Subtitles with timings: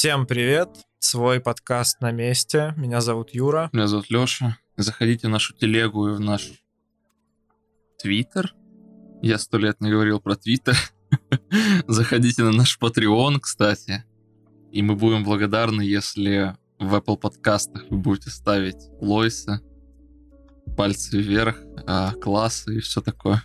[0.00, 0.70] Всем привет!
[0.98, 2.72] Свой подкаст на месте.
[2.78, 3.68] Меня зовут Юра.
[3.74, 4.56] Меня зовут Лёша.
[4.78, 6.52] Заходите в нашу телегу и в наш
[7.98, 8.54] Твиттер.
[9.20, 10.74] Я сто лет не говорил про Твиттер.
[11.86, 14.04] Заходите на наш Patreon, кстати.
[14.72, 19.60] И мы будем благодарны, если в Apple подкастах вы будете ставить Лойса,
[20.78, 23.42] пальцы вверх, а, классы и все такое.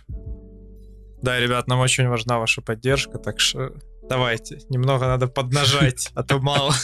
[1.20, 3.74] Да, ребят, нам очень важна ваша поддержка, так что
[4.08, 6.74] давайте, немного надо поднажать, а то мало.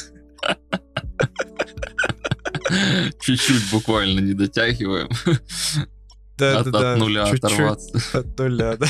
[3.20, 5.08] Чуть-чуть буквально не дотягиваем.
[6.38, 6.92] Да, от, да, да.
[6.94, 8.18] от нуля чуть-чуть оторваться.
[8.18, 8.86] От нуля, да.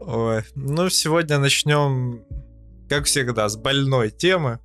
[0.00, 2.24] Ой, ну сегодня начнем,
[2.88, 4.58] как всегда, с больной темы.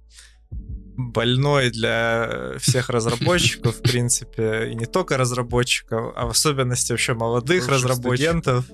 [0.95, 7.67] Больной для всех разработчиков, в принципе, и не только разработчиков, а в особенности вообще молодых
[7.67, 8.65] разработчиков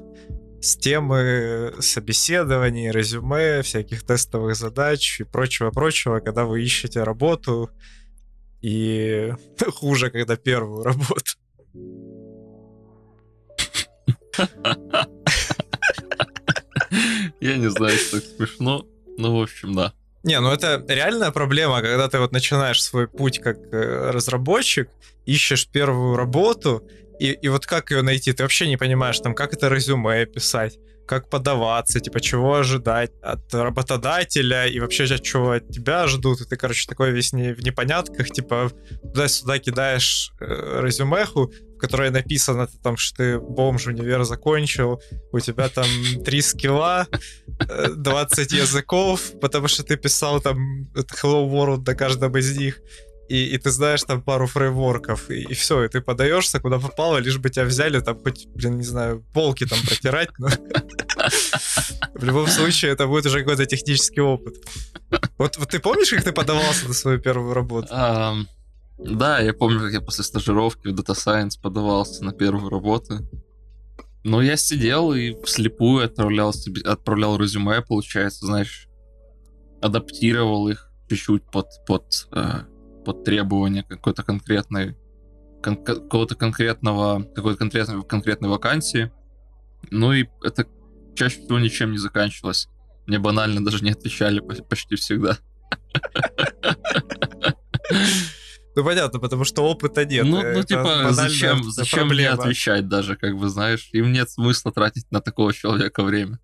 [0.61, 7.69] с темы собеседований, резюме, всяких тестовых задач и прочего-прочего, когда вы ищете работу,
[8.61, 9.33] и
[9.73, 11.33] хуже, когда первую работу.
[17.39, 18.85] Я не знаю, что смешно.
[19.17, 19.93] Ну, в общем, да.
[20.23, 24.89] Не, ну это реальная проблема, когда ты вот начинаешь свой путь как э, разработчик,
[25.25, 26.85] ищешь первую работу,
[27.19, 30.79] и, и вот как ее найти, ты вообще не понимаешь, там, как это резюме писать,
[31.09, 36.45] как подаваться, типа, чего ожидать от работодателя, и вообще, от чего от тебя ждут, и
[36.45, 42.67] ты, короче, такой весь не, в непонятках, типа, туда-сюда кидаешь э, резюмеху, в которой написано
[42.83, 45.87] там, что ты бомж универ закончил, у тебя там
[46.23, 47.07] три скилла,
[47.67, 52.81] э, 20 языков, потому что ты писал там это Hello World на каждом из них,
[53.29, 57.17] и, и ты знаешь там пару фреймворков, и, и все, и ты подаешься куда попало,
[57.17, 60.29] лишь бы тебя взяли, там хоть, блин, не знаю, полки там протирать,
[62.15, 64.55] в любом случае это будет уже какой-то технический опыт.
[65.37, 67.87] Вот, вот ты помнишь, как ты подавался на свою первую работу?
[67.89, 73.19] Да, я помню, как я после стажировки в Data Science подавался на первую работу.
[74.23, 78.89] Но я сидел и вслепую отправлял, себе, отправлял резюме, получается, знаешь,
[79.81, 82.63] адаптировал их чуть-чуть под, под, э,
[83.05, 84.95] под требования какой-то конкретной
[85.63, 89.11] кон- какого-то конкретного какой-то конкретной, конкретной вакансии.
[89.91, 90.65] Ну и это
[91.15, 92.67] чаще всего ничем не заканчивалось.
[93.07, 95.37] Мне банально даже не отвечали по- почти всегда.
[98.75, 100.25] Ну понятно, потому что опыта нет.
[100.25, 103.89] Ну, ну типа, зачем, зачем мне отвечать даже, как бы, знаешь?
[103.93, 106.39] Им нет смысла тратить на такого человека время.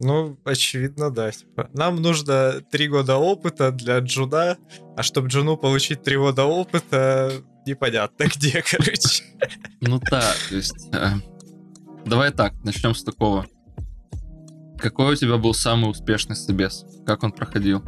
[0.00, 1.30] Ну, очевидно, да.
[1.30, 4.56] Типа, нам нужно три года опыта для джуна,
[4.96, 7.32] а чтобы джуну получить три года опыта,
[7.66, 9.24] непонятно где, короче.
[9.82, 10.88] Ну да, то есть...
[10.94, 11.06] э,
[12.06, 13.46] давай так, начнем с такого.
[14.78, 16.86] Какой у тебя был самый успешный собес?
[17.04, 17.82] Как он проходил?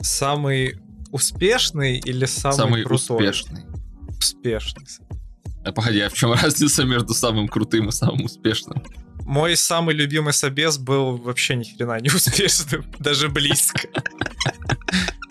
[0.00, 0.80] Самый
[1.12, 3.28] успешный или самый, Самый крутой?
[3.28, 3.62] успешный.
[4.18, 4.86] Успешный.
[5.64, 8.82] А погоди, а в чем разница между самым крутым и самым успешным?
[9.24, 13.88] Мой самый любимый собес был вообще ни хрена не успешным, даже близко.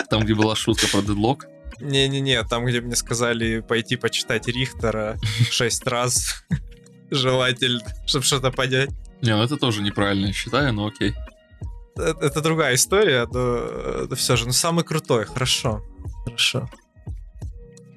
[0.10, 1.46] Там, где была шутка про дедлок?
[1.80, 5.18] Не-не-не, там, где мне сказали пойти почитать Рихтера
[5.50, 6.44] шесть раз,
[7.10, 8.90] желательно, чтобы что-то понять.
[9.22, 11.14] Не, ну это тоже неправильно, я считаю, но окей.
[11.96, 14.46] Это, это другая история, но, но все же.
[14.46, 15.84] Ну, самый крутой, хорошо.
[16.26, 16.70] Хорошо.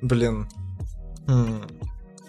[0.02, 0.48] Блин.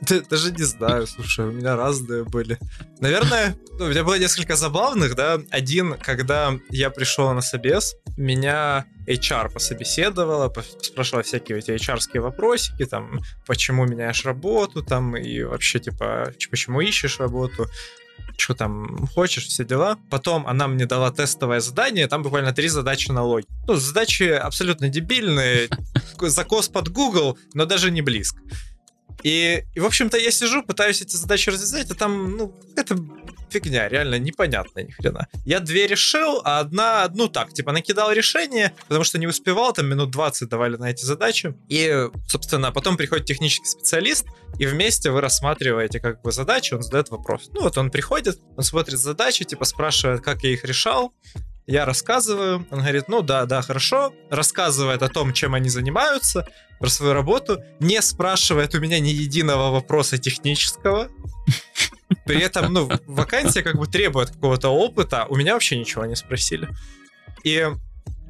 [0.29, 2.57] Даже не знаю, слушай, у меня разные были.
[2.99, 5.39] Наверное, ну, у меня было несколько забавных, да.
[5.49, 12.85] Один, когда я пришел на собес, меня HR пособеседовала, пос- спрашивала всякие эти HR-ские вопросики,
[12.85, 17.67] там, почему меняешь работу, там, и вообще, типа, почему ищешь работу,
[18.37, 19.97] что там хочешь, все дела.
[20.09, 23.51] Потом она мне дала тестовое задание, там буквально три задачи на логику.
[23.67, 25.69] Ну, задачи абсолютно дебильные,
[26.21, 28.41] закос под Google, но даже не близко.
[29.23, 32.95] И, и, в общем-то, я сижу, пытаюсь эти задачи развязать, а там, ну, это
[33.49, 35.27] фигня, реально непонятно ни хрена.
[35.45, 39.87] Я две решил, а одна, ну так, типа, накидал решение, потому что не успевал, там
[39.87, 41.55] минут 20 давали на эти задачи.
[41.69, 44.25] И, собственно, потом приходит технический специалист,
[44.59, 47.49] и вместе вы рассматриваете как бы задачи, он задает вопрос.
[47.53, 51.13] Ну вот он приходит, он смотрит задачи, типа спрашивает, как я их решал,
[51.67, 56.47] я рассказываю, он говорит, ну да, да, хорошо, рассказывает о том, чем они занимаются,
[56.79, 61.09] про свою работу, не спрашивает у меня ни единого вопроса технического.
[62.25, 66.69] При этом, ну, вакансия как бы требует какого-то опыта, у меня вообще ничего не спросили.
[67.43, 67.67] И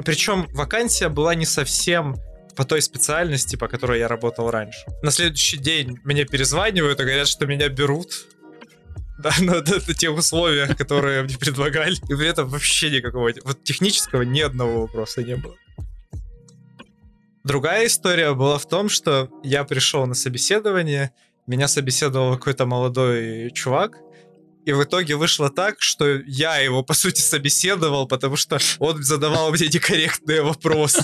[0.04, 2.16] причем вакансия была не совсем
[2.56, 4.80] по той специальности, по которой я работал раньше.
[5.02, 8.28] На следующий день мне перезванивают и говорят, что меня берут.
[9.18, 11.96] Да, на, на, на тех условиях, которые мне предлагали.
[11.96, 15.56] И при этом вообще никакого, вот технического ни одного вопроса не было.
[17.44, 21.12] Другая история была в том, что я пришел на собеседование,
[21.46, 24.00] меня собеседовал какой-то молодой чувак,
[24.66, 29.52] и в итоге вышло так, что я его, по сути, собеседовал, потому что он задавал
[29.52, 31.04] мне некорректные вопросы.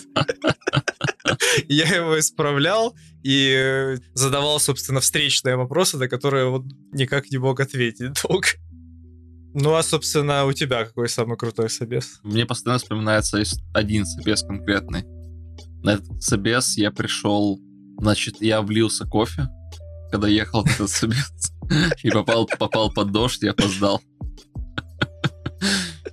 [1.68, 8.20] Я его исправлял и задавал, собственно, встречные вопросы, на которые он никак не мог ответить
[8.24, 8.48] долго.
[9.54, 12.20] Ну, а, собственно, у тебя какой самый крутой собес?
[12.24, 13.44] Мне постоянно вспоминается
[13.74, 15.04] один собес конкретный.
[15.84, 17.60] На этот собес я пришел,
[18.00, 19.48] значит, я влился кофе,
[20.10, 21.51] когда ехал на этот собес.
[22.04, 24.02] И попал, попал под дождь, я опоздал.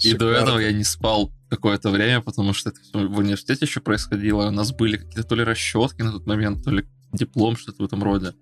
[0.01, 3.81] И до этого я не спал какое-то время, потому что это все в университете еще
[3.81, 4.49] происходило.
[4.49, 7.87] У нас были какие-то то ли расчетки на тот момент, то ли диплом, что-то в
[7.87, 8.35] этом роде.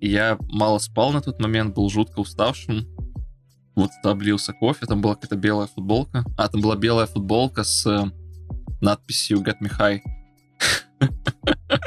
[0.00, 2.86] И я мало спал на тот момент, был жутко уставшим.
[3.74, 6.24] Вот облился кофе, там была какая-то белая футболка.
[6.36, 8.10] А, там была белая футболка с э,
[8.82, 10.00] надписью Get Me High.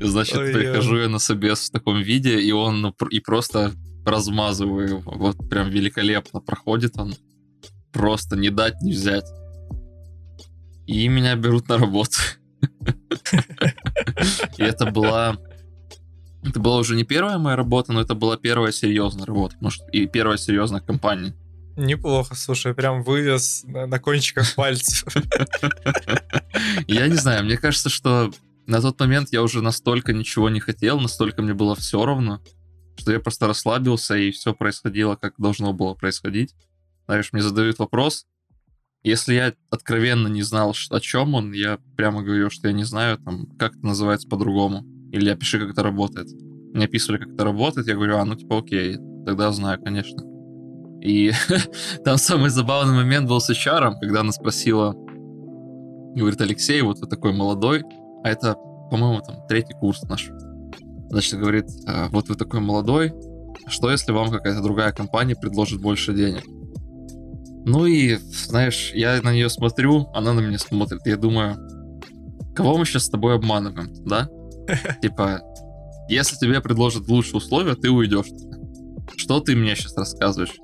[0.00, 3.72] Значит, Ой, прихожу я на собес в таком виде, и он ну, и просто
[4.04, 5.12] размазываю его.
[5.12, 7.14] Вот прям великолепно проходит он.
[7.92, 9.26] Просто не дать, не взять.
[10.86, 12.18] И меня берут на работу.
[14.56, 15.36] И это была...
[16.44, 20.06] Это была уже не первая моя работа, но это была первая серьезная работа, может, и
[20.06, 21.34] первая серьезная компания.
[21.76, 25.04] Неплохо, слушай, прям вывез на, на кончиках пальцев.
[26.86, 28.32] Я не знаю, мне кажется, что
[28.68, 32.42] на тот момент я уже настолько ничего не хотел, настолько мне было все равно,
[32.96, 36.54] что я просто расслабился, и все происходило, как должно было происходить.
[37.06, 38.26] Знаешь, мне задают вопрос,
[39.02, 43.16] если я откровенно не знал, о чем он, я прямо говорю, что я не знаю,
[43.18, 44.84] там, как это называется по-другому.
[45.12, 46.28] Или я пишу, как это работает.
[46.74, 50.22] Мне описывали, как это работает, я говорю, а, ну, типа, окей, тогда знаю, конечно.
[51.00, 51.32] И
[52.04, 54.92] там самый забавный момент был с HR, когда она спросила,
[56.14, 57.84] говорит, Алексей, вот вы такой молодой,
[58.24, 58.54] а это,
[58.90, 60.30] по-моему, там третий курс наш.
[61.10, 63.14] Значит, говорит, «А, вот вы такой молодой,
[63.66, 66.44] что если вам какая-то другая компания предложит больше денег?
[67.64, 71.56] Ну и, знаешь, я на нее смотрю, она на меня смотрит, я думаю,
[72.54, 74.28] кого мы сейчас с тобой обманываем, да?
[75.02, 75.40] Типа,
[76.08, 78.28] если тебе предложат лучшие условия, ты уйдешь.
[79.16, 80.56] Что ты мне сейчас рассказываешь?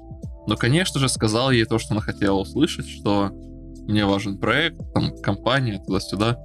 [0.47, 3.31] Ну, конечно же, сказал ей то, что она хотела услышать, что
[3.87, 6.39] мне важен проект, там, компания, туда-сюда.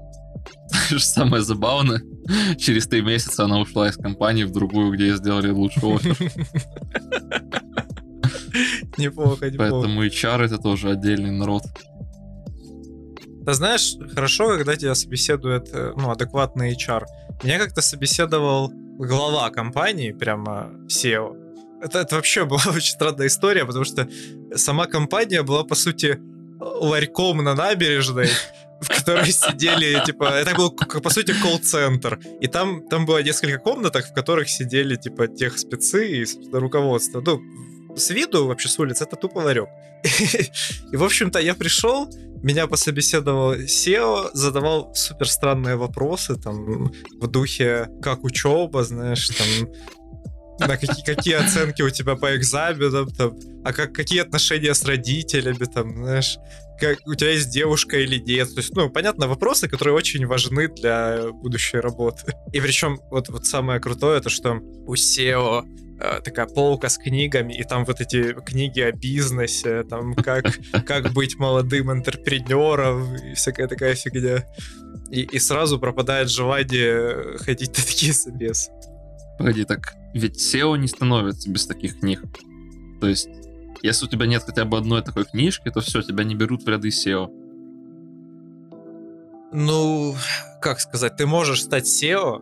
[0.98, 2.02] Самое забавное,
[2.58, 6.00] через три месяца она ушла из компании в другую, где сделали офер.
[8.98, 9.58] Неплохо, неплохо.
[9.58, 11.64] Поэтому HR это тоже отдельный народ.
[13.46, 17.04] Ты знаешь, хорошо, когда тебя собеседует э, ну, адекватный HR.
[17.44, 21.36] Меня как-то собеседовал глава компании, прямо SEO.
[21.82, 24.08] Это, это вообще была очень странная история, потому что
[24.56, 26.20] сама компания была, по сути,
[26.60, 28.30] ларьком на набережной,
[28.82, 32.20] в которой сидели, типа, это был, по сути, колл-центр.
[32.42, 37.22] И там, там было несколько комнаток, в которых сидели, типа, тех спецы и руководство.
[37.22, 37.42] Ну,
[37.96, 39.68] с виду вообще с улицы это тупо ларек.
[40.92, 42.10] И, в общем-то, я пришел,
[42.42, 49.70] меня пособеседовал SEO, задавал супер странные вопросы, там, в духе, как учеба, знаешь, там,
[50.60, 55.66] на какие, какие оценки у тебя по экзаменам, там, а как, какие отношения с родителями,
[55.66, 56.38] там, знаешь,
[56.80, 58.50] как у тебя есть девушка или нет.
[58.54, 62.34] То есть, ну, понятно, вопросы, которые очень важны для будущей работы.
[62.54, 65.64] И причем, вот, вот самое крутое, это что у SEO
[66.00, 70.46] э, такая полка с книгами, и там вот эти книги о бизнесе, там как,
[70.86, 74.46] как быть молодым интерпренером и всякая такая фигня.
[75.12, 78.72] И, и сразу пропадает желание ходить на такие собесы.
[79.38, 82.22] Погоди, так ведь SEO не становится без таких книг.
[83.00, 83.30] То есть,
[83.84, 86.68] если у тебя нет хотя бы одной такой книжки, то все, тебя не берут в
[86.68, 87.28] ряды SEO.
[89.52, 90.16] Ну,
[90.62, 92.40] как сказать, ты можешь стать SEO,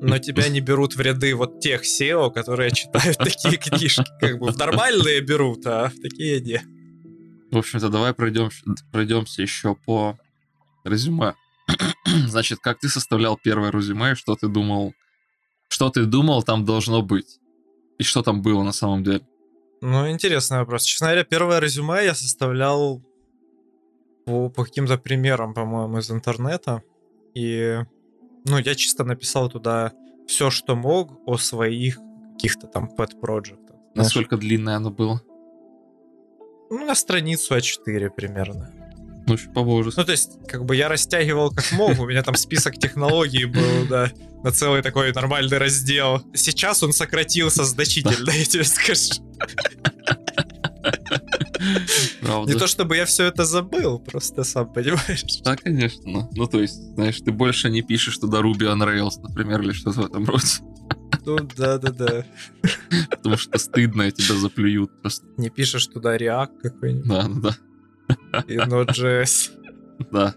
[0.00, 4.04] но тебя не берут в ряды вот тех SEO, которые читают такие книжки.
[4.20, 6.60] Как бы в нормальные берут, а в такие не.
[7.50, 8.50] В общем-то, давай пройдем,
[8.90, 10.18] пройдемся еще по
[10.84, 11.34] резюме.
[12.06, 14.94] Значит, как ты составлял первое резюме, что ты думал
[15.72, 17.40] что ты думал там должно быть?
[17.98, 19.22] И что там было на самом деле?
[19.82, 20.84] Ну, интересный вопрос.
[20.84, 23.02] Честно говоря, первое резюме я составлял
[24.24, 26.84] по, по каким-то примерам, по-моему, из интернета.
[27.34, 27.80] И,
[28.44, 29.92] ну, я чисто написал туда
[30.28, 31.98] все, что мог о своих
[32.34, 33.76] каких-то там pet проектах.
[33.96, 35.20] Насколько длинное оно было?
[36.70, 38.70] Ну, на страницу А4 примерно.
[39.26, 42.36] Ну, еще по Ну, то есть, как бы я растягивал как мог, у меня там
[42.36, 44.10] список технологий был, да,
[44.42, 46.22] на целый такой нормальный раздел.
[46.34, 49.22] Сейчас он сократился значительно, я тебе скажу.
[52.36, 52.52] Правда.
[52.52, 55.24] Не то чтобы я все это забыл, просто сам понимаешь.
[55.44, 56.28] Да, конечно.
[56.32, 60.02] Ну, то есть, знаешь, ты больше не пишешь туда Ruby on Rails, например, или что-то
[60.02, 60.46] в этом роде.
[61.24, 62.24] Ну, да-да-да.
[63.10, 65.26] Потому что стыдно, и тебя заплюют просто.
[65.36, 67.08] Не пишешь туда React какой-нибудь.
[67.08, 68.44] Да, да.
[68.48, 69.50] И Node.js.
[70.10, 70.34] Да.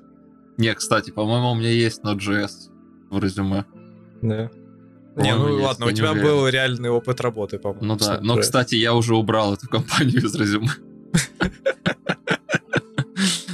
[0.58, 2.70] Не, кстати, по-моему, у меня есть Node.js
[3.10, 3.66] в резюме.
[4.22, 4.52] Да.
[5.16, 7.86] Не, ну ладно, у тебя был реальный опыт работы, по-моему.
[7.86, 10.70] Ну да, но, кстати, я уже убрал эту компанию из резюме.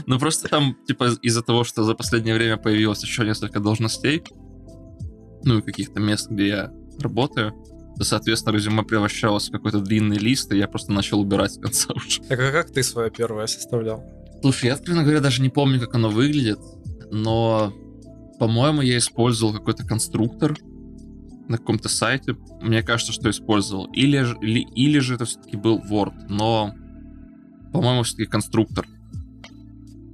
[0.08, 4.22] Ну просто там, типа, из-за того, что за последнее время появилось еще несколько должностей,
[5.46, 7.54] ну и каких-то мест, где я работаю,
[7.98, 11.94] то, соответственно, резюме превращалось в какой-то длинный лист, и я просто начал убирать с конца
[11.96, 12.22] уже.
[12.24, 14.04] Так а как ты свое первое составлял?
[14.42, 16.60] Слушай, я, откровенно говоря, даже не помню, как оно выглядит,
[17.12, 17.74] но,
[18.40, 20.58] по-моему, я использовал какой-то конструктор
[21.48, 22.36] на каком-то сайте.
[22.62, 23.86] Мне кажется, что использовал.
[23.94, 26.74] Или, или, или же это все-таки был Word, но,
[27.72, 28.88] по-моему, все-таки конструктор.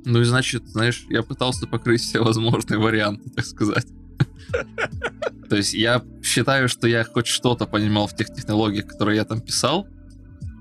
[0.05, 3.87] Ну и значит, знаешь, я пытался покрыть все возможные варианты, так сказать.
[5.49, 9.41] То есть я считаю, что я хоть что-то понимал в тех технологиях, которые я там
[9.41, 9.87] писал,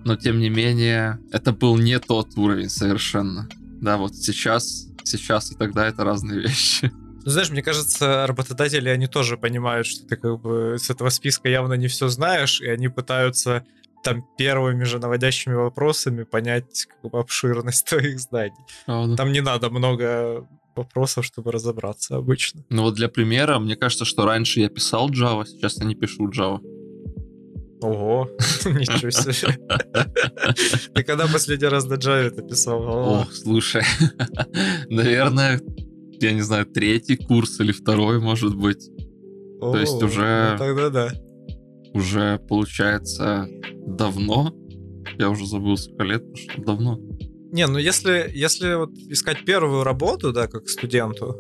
[0.04, 3.48] но тем не менее это был не тот уровень совершенно.
[3.80, 6.90] Да, вот сейчас, сейчас и тогда это разные вещи.
[7.24, 11.48] Ну, знаешь, мне кажется, работодатели, они тоже понимают, что ты как бы с этого списка
[11.48, 13.64] явно не все знаешь, и они пытаются
[14.06, 18.54] там первыми же наводящими вопросами понять как бы, обширность твоих знаний.
[18.86, 19.16] Правда.
[19.16, 20.46] Там не надо много
[20.76, 22.64] вопросов, чтобы разобраться обычно.
[22.70, 26.28] Ну вот для примера, мне кажется, что раньше я писал Java, сейчас я не пишу
[26.28, 26.60] Java.
[27.82, 28.30] Ого,
[28.64, 29.58] ничего себе.
[30.94, 32.82] Ты когда последний раз на Java это писал?
[32.82, 33.82] Ох, слушай,
[34.88, 35.60] наверное,
[36.20, 38.88] я не знаю, третий курс или второй, может быть.
[39.60, 40.52] То есть уже...
[40.52, 41.25] Ну тогда да.
[41.96, 43.48] Уже, получается,
[43.86, 44.54] давно.
[45.18, 47.00] Я уже забыл, сколько лет, что давно.
[47.52, 51.38] Не, ну если, если вот искать первую работу, да, как студенту,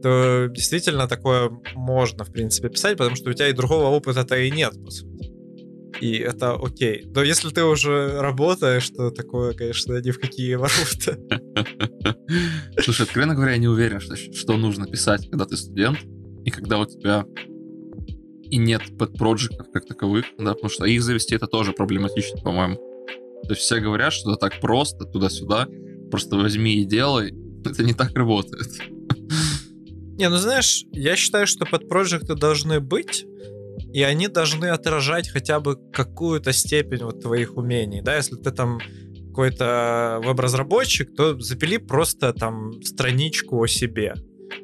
[0.00, 4.52] то действительно такое можно, в принципе, писать, потому что у тебя и другого опыта-то и
[4.52, 5.32] нет, по сути.
[6.00, 7.04] И это окей.
[7.12, 11.18] Но если ты уже работаешь, то такое, конечно, ни в какие ворота.
[12.78, 15.98] Слушай, откровенно говоря, я не уверен, что, что нужно писать, когда ты студент,
[16.44, 17.24] и когда у тебя
[18.50, 22.76] и нет подпроектов как таковых, да, потому что их завести это тоже проблематично, по-моему.
[23.44, 25.68] То есть все говорят, что это так просто, туда-сюда,
[26.10, 27.34] просто возьми и делай.
[27.64, 28.68] Это не так работает.
[30.18, 33.24] Не, ну знаешь, я считаю, что подпроекты должны быть,
[33.92, 38.80] и они должны отражать хотя бы какую-то степень вот твоих умений, да, если ты там
[39.28, 44.14] какой-то веб-разработчик, то запили просто там страничку о себе.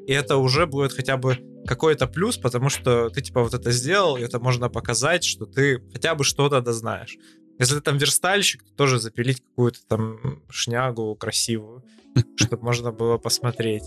[0.07, 4.17] И это уже будет хотя бы какой-то плюс, потому что ты типа вот это сделал,
[4.17, 7.17] и это можно показать, что ты хотя бы что-то дознаешь.
[7.59, 11.85] Если ты там верстальщик, то тоже запилить какую-то там шнягу красивую,
[12.37, 13.85] чтобы можно было посмотреть.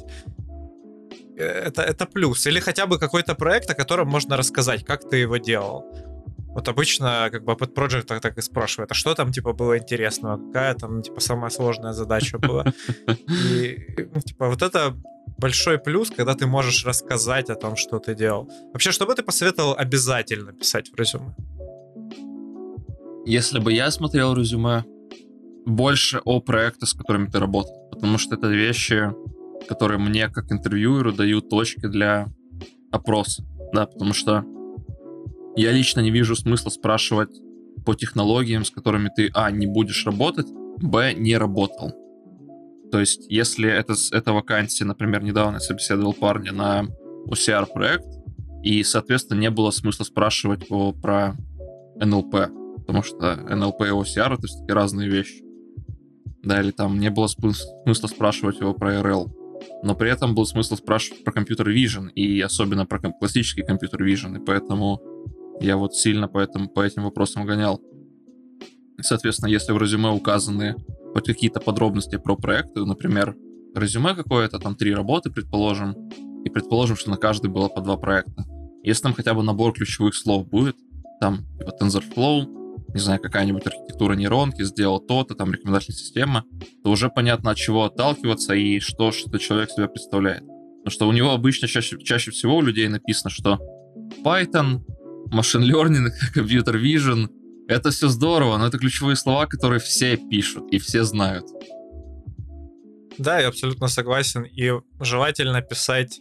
[1.37, 2.47] Э, это, это плюс.
[2.47, 5.85] Или хотя бы какой-то проект, о котором можно рассказать, как ты его делал.
[6.57, 10.37] Вот обычно как бы под проект так и спрашивают, а что там типа было интересного,
[10.37, 12.65] какая там типа самая сложная задача была.
[13.27, 14.97] И ну, типа вот это
[15.37, 18.49] большой плюс, когда ты можешь рассказать о том, что ты делал.
[18.73, 21.35] Вообще, что бы ты посоветовал обязательно писать в резюме?
[23.25, 24.85] Если бы я смотрел резюме,
[25.67, 27.89] больше о проектах, с которыми ты работал.
[27.91, 29.11] Потому что это вещи,
[29.67, 32.27] которые мне, как интервьюеру, дают точки для
[32.89, 33.43] опроса.
[33.73, 34.45] Да, потому что
[35.57, 37.41] я лично не вижу смысла спрашивать
[37.85, 41.91] по технологиям, с которыми ты, а, не будешь работать, б, не работал.
[42.91, 46.87] То есть, если это, это вакансия, например, недавно я собеседовал парня на
[47.27, 48.07] OCR проект,
[48.63, 51.35] и, соответственно, не было смысла спрашивать его про
[51.99, 55.43] NLP, потому что NLP и OCR это все-таки разные вещи.
[56.43, 59.29] Да, или там не было смысла спрашивать его про RL.
[59.83, 64.37] Но при этом был смысл спрашивать про компьютер Vision, и особенно про классический компьютер Vision,
[64.37, 65.01] и поэтому
[65.59, 67.81] я вот сильно по, этому, по этим вопросам гонял.
[69.01, 70.75] Соответственно, если в резюме указаны
[71.25, 73.35] какие-то подробности про проекты, например,
[73.75, 75.95] резюме какое-то, там три работы, предположим,
[76.43, 78.45] и предположим, что на каждый было по два проекта.
[78.83, 80.75] Если там хотя бы набор ключевых слов будет,
[81.19, 82.45] там типа TensorFlow,
[82.93, 86.45] не знаю, какая-нибудь архитектура нейронки сделал то-то, там рекомендательная система,
[86.83, 90.41] то уже понятно, от чего отталкиваться и что, что человек себя представляет.
[90.41, 93.59] Потому что у него обычно чаще, чаще всего у людей написано, что
[94.23, 94.81] Python,
[95.31, 97.27] Machine Learning, Computer Vision,
[97.67, 101.45] это все здорово, но это ключевые слова, которые все пишут и все знают.
[103.17, 104.43] Да, я абсолютно согласен.
[104.43, 106.19] И желательно писать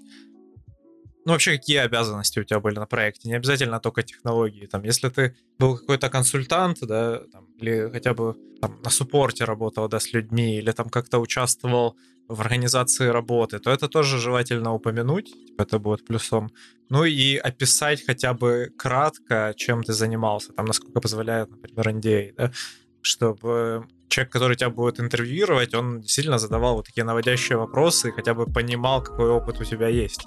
[1.26, 3.28] ну, вообще, какие обязанности у тебя были на проекте?
[3.28, 4.66] Не обязательно только технологии.
[4.66, 9.88] Там, если ты был какой-то консультант, да, там, или хотя бы там, на суппорте работал,
[9.88, 11.96] да, с людьми, или там как-то участвовал
[12.28, 16.50] в организации работы, то это тоже желательно упомянуть, типа, это будет плюсом.
[16.88, 22.52] Ну и описать хотя бы кратко, чем ты занимался, там, насколько позволяет, например, NDA, да,
[23.00, 28.34] чтобы человек, который тебя будет интервьюировать, он действительно задавал вот такие наводящие вопросы и хотя
[28.34, 30.26] бы понимал, какой опыт у тебя есть.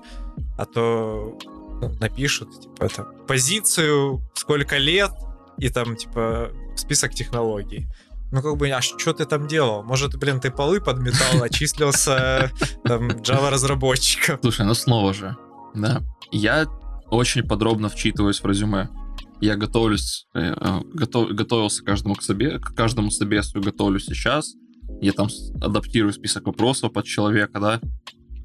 [0.58, 1.38] А то
[1.82, 5.12] ну, напишут, типа, это, позицию, сколько лет,
[5.58, 7.88] и там, типа, список технологий.
[8.32, 9.84] Ну, как бы, а что ты там делал?
[9.84, 12.52] Может, блин, ты полы подметал, очислился
[12.84, 14.40] там Java-разработчиком?
[14.42, 15.36] Слушай, ну снова же,
[15.74, 16.02] да.
[16.32, 16.68] Я
[17.10, 18.90] очень подробно вчитываюсь в резюме
[19.42, 24.54] я готовлюсь, э, э, готов, готовился к каждому к себе, к каждому собесу готовлюсь сейчас.
[25.02, 25.28] Я там
[25.62, 27.82] адаптирую список вопросов под человека, да.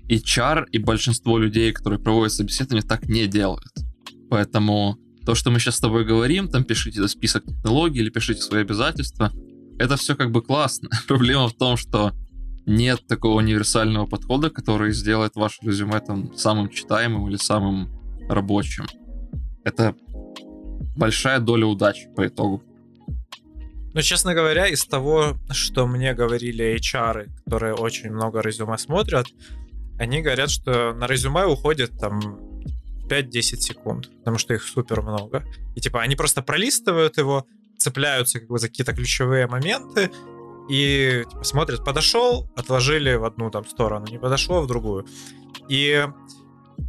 [0.08, 3.72] И чар, и большинство людей, которые проводят собеседование, так не делают.
[4.30, 8.60] Поэтому то, что мы сейчас с тобой говорим, там пишите список технологий или пишите свои
[8.60, 9.32] обязательства,
[9.78, 10.88] это все как бы классно.
[11.08, 12.12] Проблема в том, что
[12.66, 17.90] нет такого универсального подхода, который сделает ваше резюме там самым читаемым или самым
[18.28, 18.86] рабочим.
[19.64, 19.94] Это
[20.96, 22.62] большая доля удачи по итогу.
[23.94, 29.26] Ну, честно говоря, из того, что мне говорили HR, которые очень много резюме смотрят,
[29.98, 32.20] они говорят, что на резюме уходит там
[33.08, 35.44] 5-10 секунд, потому что их супер много.
[35.76, 37.46] И типа они просто пролистывают его,
[37.84, 40.10] цепляются как бы за какие-то ключевые моменты
[40.68, 45.06] и типа, смотрят, подошел, отложили в одну там сторону, не подошло в другую.
[45.68, 46.06] И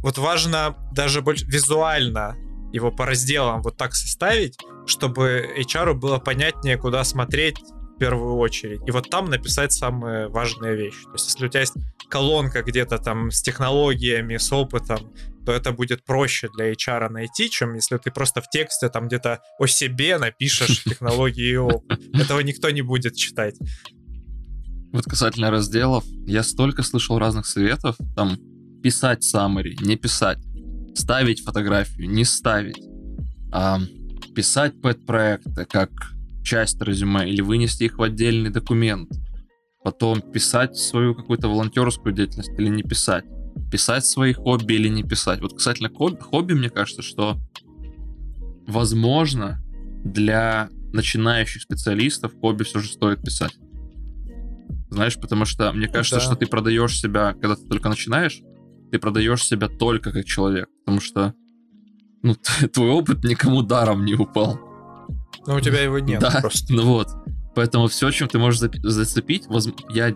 [0.02, 2.36] вот важно даже больше визуально
[2.72, 7.58] его по разделам вот так составить, чтобы HR было понятнее, куда смотреть
[7.96, 8.80] в первую очередь.
[8.86, 11.02] И вот там написать самые важные вещи.
[11.04, 11.74] То есть, если у тебя есть
[12.08, 15.12] колонка где-то там с технологиями, с опытом,
[15.46, 19.40] то это будет проще для HR найти, чем если ты просто в тексте там где-то
[19.58, 22.00] о себе напишешь технологии и опыт.
[22.14, 23.56] Этого никто не будет читать.
[24.92, 28.36] Вот касательно разделов, я столько слышал разных советов, там
[28.82, 30.38] писать summary, не писать
[30.94, 32.82] ставить фотографию, не ставить,
[33.52, 33.80] а
[34.34, 35.90] писать пэт-проекты как
[36.46, 39.10] часть резюме или вынести их в отдельный документ,
[39.82, 43.24] потом писать свою какую-то волонтерскую деятельность или не писать,
[43.70, 45.40] писать свои хобби или не писать.
[45.40, 47.36] Вот касательно хобби, мне кажется, что
[48.66, 49.60] возможно
[50.04, 53.56] для начинающих специалистов хобби все же стоит писать.
[54.88, 56.20] Знаешь, потому что мне кажется, да.
[56.22, 58.40] что ты продаешь себя, когда ты только начинаешь,
[58.92, 61.34] ты продаешь себя только как человек, потому что
[62.22, 62.36] ну,
[62.72, 64.65] твой опыт никому даром не упал.
[65.46, 66.72] Но у тебя его нет да, просто.
[66.72, 67.08] Ну вот.
[67.54, 69.68] Поэтому все, чем ты можешь зацепить, воз...
[69.88, 70.14] я,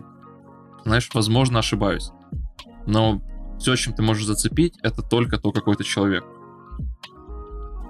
[0.83, 2.11] знаешь, возможно, ошибаюсь.
[2.85, 3.21] Но
[3.59, 6.23] все, чем ты можешь зацепить, это только то какой-то человек.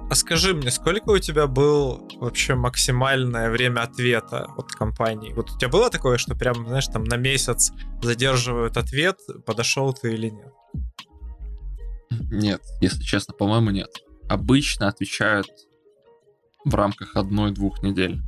[0.09, 5.33] А скажи мне, сколько у тебя был вообще максимальное время ответа от компании?
[5.33, 10.13] Вот у тебя было такое, что прям, знаешь, там на месяц задерживают ответ, подошел ты
[10.13, 10.53] или нет?
[12.29, 13.89] Нет, если честно, по-моему, нет.
[14.27, 15.47] Обычно отвечают
[16.65, 18.21] в рамках одной-двух недель.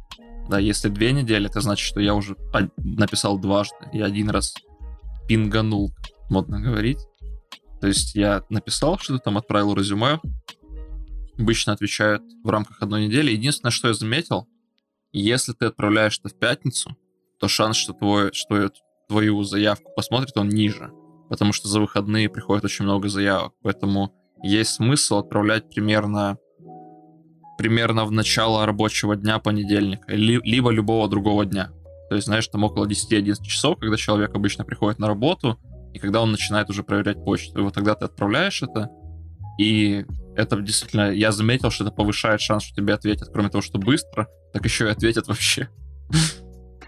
[0.49, 2.35] Да, если две недели, это значит, что я уже
[2.77, 3.75] написал дважды.
[3.93, 4.53] и один раз
[5.27, 5.93] пинганул,
[6.29, 6.99] модно говорить.
[7.79, 10.19] То есть я написал что-то там, отправил резюме.
[11.37, 13.31] Обычно отвечают в рамках одной недели.
[13.31, 14.47] Единственное, что я заметил,
[15.11, 16.95] если ты отправляешь это в пятницу,
[17.39, 18.69] то шанс, что, твой, что
[19.07, 20.91] твою заявку посмотрит, он ниже
[21.33, 23.53] потому что за выходные приходит очень много заявок.
[23.63, 26.37] Поэтому есть смысл отправлять примерно
[27.57, 31.69] примерно в начало рабочего дня понедельника, либо любого другого дня.
[32.09, 35.59] То есть, знаешь, там около 10-11 часов, когда человек обычно приходит на работу,
[35.93, 37.59] и когда он начинает уже проверять почту.
[37.59, 38.89] И вот тогда ты отправляешь это,
[39.59, 43.77] и это действительно, я заметил, что это повышает шанс, что тебе ответят, кроме того, что
[43.77, 45.69] быстро, так еще и ответят вообще.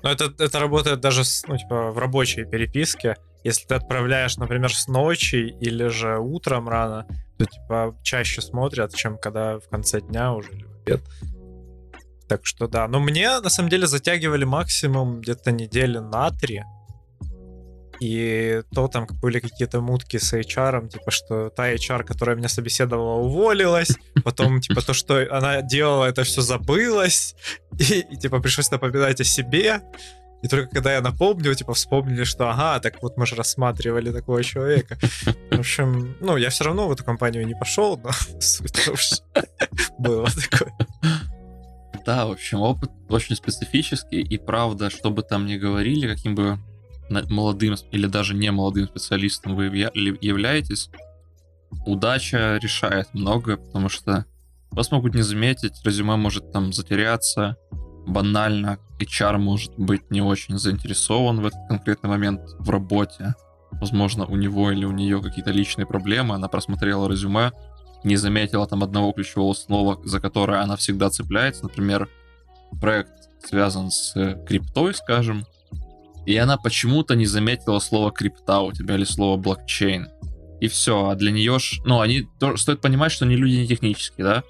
[0.03, 3.15] Но это, это работает даже ну, типа, в рабочей переписке.
[3.43, 9.17] Если ты отправляешь, например, с ночи или же утром рано, то типа чаще смотрят, чем
[9.17, 11.01] когда в конце дня уже или в обед.
[12.27, 12.87] Так что да.
[12.87, 16.63] Но мне на самом деле затягивали максимум где-то недели на три.
[18.01, 23.21] И то там были какие-то мутки с HR, типа, что та HR, которая меня собеседовала,
[23.21, 23.91] уволилась,
[24.23, 27.35] потом, типа, то, что она делала, это все забылось,
[27.79, 29.81] и, и типа, пришлось напоминать о себе.
[30.43, 34.43] И только когда я напомнил, типа, вспомнили, что ага, так вот мы же рассматривали такого
[34.43, 34.97] человека.
[35.51, 38.11] В общем, ну, я все равно в эту компанию не пошел, но
[39.97, 40.73] было такое.
[42.05, 46.59] Да, в общем, опыт очень специфический, и правда, что бы там ни говорили, каким бы
[47.09, 50.89] молодым или даже не молодым специалистом вы являетесь,
[51.85, 54.25] удача решает многое, потому что
[54.71, 57.57] вас могут не заметить, резюме может там затеряться,
[58.05, 63.35] банально HR может быть не очень заинтересован в этот конкретный момент в работе.
[63.71, 67.51] Возможно, у него или у нее какие-то личные проблемы, она просмотрела резюме,
[68.03, 71.63] не заметила там одного ключевого слова, за которое она всегда цепляется.
[71.63, 72.07] Например,
[72.79, 73.11] проект
[73.43, 74.13] связан с
[74.47, 75.45] криптой, скажем,
[76.25, 80.07] и она почему-то не заметила слово крипта у тебя или слово блокчейн.
[80.61, 83.67] И все, а для нее ж, ну, они, то, стоит понимать, что они люди не
[83.67, 84.43] технические, да?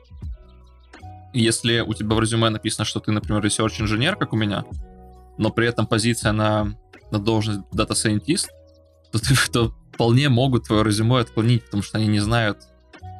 [1.35, 4.63] Если у тебя в резюме написано, что ты, например, research -инженер, как у меня,
[5.37, 6.77] но при этом позиция на,
[7.11, 8.49] на должность дата-сайентист,
[9.11, 12.59] то, ты, то вполне могут твое резюме отклонить, потому что они не знают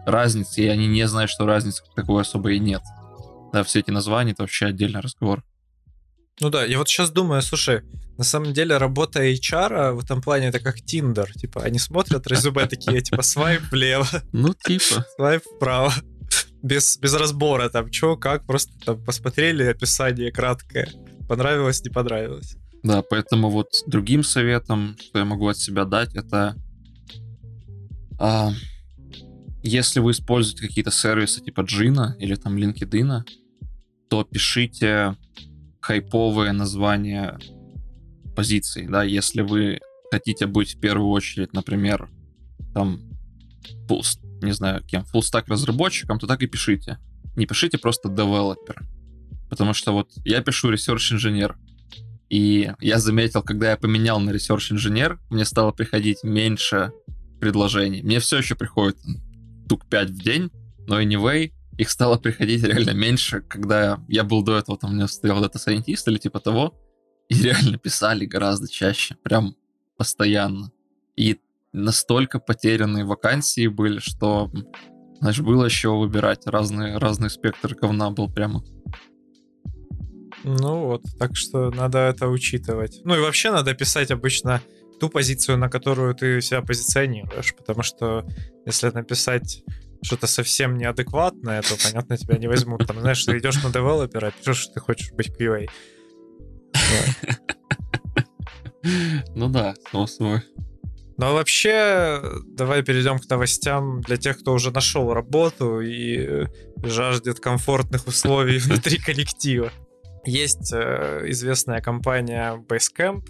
[0.06, 2.82] разницы, и они не знают, что разницы такой особой и нет.
[3.52, 5.44] Да, все эти названия— это вообще отдельный разговор.
[6.40, 7.82] Ну да, я вот сейчас думаю, слушай,
[8.18, 11.34] на самом деле работа HR в этом плане это как Тиндер.
[11.34, 14.08] Типа, они смотрят резюме такие, типа, свайп влево.
[14.32, 15.06] Ну, типа.
[15.18, 15.94] Свайп вправо.
[16.66, 20.90] Без, без разбора там, что, как, просто там посмотрели описание краткое.
[21.30, 22.56] Понравилось, не понравилось.
[22.82, 26.56] Да, поэтому вот другим советом, что я могу от себя дать, это
[28.20, 28.52] а,
[29.62, 33.22] если вы используете какие-то сервисы типа Джина или там LinkedIn,
[34.10, 35.16] то пишите
[35.82, 37.38] хайповые названия
[38.36, 39.80] позиций, да, если вы
[40.12, 42.10] хотите быть в первую очередь, например,
[42.74, 43.02] там,
[43.88, 44.02] full,
[44.46, 46.98] не знаю, кем, фуллстак разработчиком, то так и пишите.
[47.36, 48.78] Не пишите просто developer.
[49.50, 51.58] Потому что вот я пишу research инженер,
[52.30, 56.92] и я заметил, когда я поменял на research инженер, мне стало приходить меньше
[57.40, 58.02] предложений.
[58.04, 58.98] Мне все еще приходит
[59.70, 60.50] штук 5 в день,
[60.88, 65.08] но anyway, их стало приходить реально меньше, когда я был до этого, там у меня
[65.08, 66.74] стоял дата-сайентист или типа того,
[67.30, 69.56] и реально писали гораздо чаще, прям
[69.98, 70.72] постоянно.
[71.16, 71.40] И
[71.76, 74.52] настолько потерянные вакансии были, что,
[75.20, 78.64] знаешь, было еще выбирать разные, разные спектры говна был прямо.
[80.44, 83.02] Ну вот, так что надо это учитывать.
[83.04, 84.62] Ну и вообще надо писать обычно
[85.00, 88.26] ту позицию, на которую ты себя позиционируешь, потому что
[88.66, 89.64] если написать
[90.04, 92.86] что-то совсем неадекватное, то, понятно, тебя не возьмут.
[92.86, 95.68] Там, знаешь, ты идешь на девелопера, пишешь, что ты хочешь быть QA.
[99.34, 100.42] Ну да, само собой.
[101.18, 106.48] Ну а вообще, давай перейдем к новостям для тех, кто уже нашел работу и
[106.84, 109.72] жаждет комфортных условий внутри коллектива.
[110.26, 113.24] Есть э, известная компания Basecamp.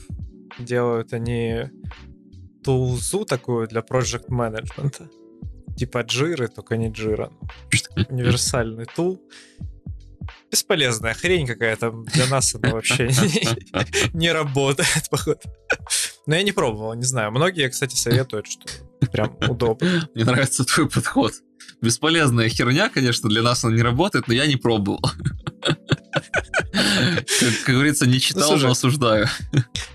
[0.58, 1.70] Делают они
[2.64, 5.10] тулзу такую для project менеджмента
[5.76, 7.32] типа джиры, только не джира.
[8.10, 9.22] Универсальный тул.
[10.52, 11.92] Бесполезная хрень какая-то.
[11.92, 13.10] Для нас она вообще
[14.14, 15.40] не работает, походу.
[16.28, 17.32] Но я не пробовал, не знаю.
[17.32, 18.66] Многие, кстати, советуют, что
[19.12, 20.10] прям удобно.
[20.16, 21.34] Мне нравится твой подход.
[21.82, 25.02] Бесполезная херня, конечно, для нас она не работает, но я не пробовал.
[27.66, 29.28] Как, говорится, не читал, ну, слушай, но осуждаю.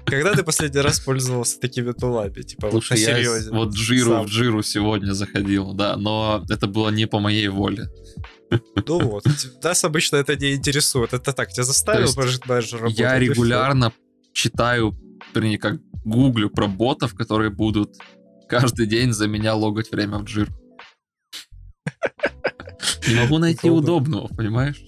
[0.04, 2.42] Когда ты последний раз пользовался такими тулами?
[2.42, 7.06] Типа, Слушай, вот я вот Джиру, в Джиру сегодня заходил, да, но это было не
[7.06, 7.88] по моей воле.
[8.86, 9.24] Ну вот,
[9.62, 11.12] нас обычно это не интересует.
[11.12, 12.98] Это так, тебя заставил прожить работать?
[12.98, 13.92] Я регулярно
[14.32, 14.96] читаю,
[15.34, 17.96] вернее, как гуглю про ботов, которые будут
[18.48, 20.48] каждый день за меня логать время в Джир.
[23.06, 24.82] Не могу найти удобного, понимаешь?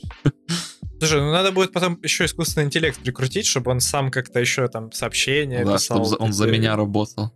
[0.98, 4.92] Слушай, ну надо будет потом еще искусственный интеллект прикрутить, чтобы он сам как-то еще там
[4.92, 6.04] сообщения да, писал.
[6.04, 7.32] чтобы он за меня работал.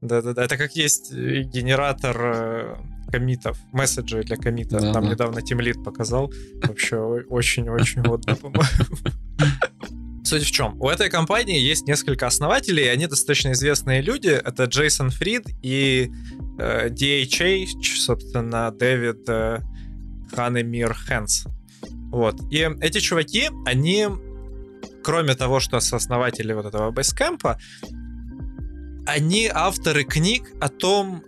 [0.00, 2.76] Да-да-да, это как есть э, генератор э,
[3.10, 4.78] комитов, месседжей для комита.
[4.80, 5.10] Да, Там да.
[5.10, 6.32] недавно Тимлит показал.
[6.62, 8.96] Вообще очень-очень годно, по-моему.
[10.28, 10.78] Суть в чем?
[10.78, 14.28] У этой компании есть несколько основателей, и они достаточно известные люди.
[14.28, 16.12] Это Джейсон Фрид и
[16.58, 19.60] э, DHA, собственно, Дэвид э,
[20.34, 21.46] Ханемир Хэнс.
[22.10, 22.42] Вот.
[22.50, 24.06] И эти чуваки, они,
[25.02, 27.58] кроме того, что сооснователи вот этого бейскэмпа,
[29.06, 31.24] они авторы книг о том,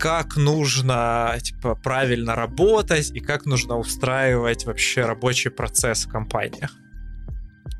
[0.00, 6.74] как нужно типа правильно работать и как нужно устраивать вообще рабочий процесс в компаниях.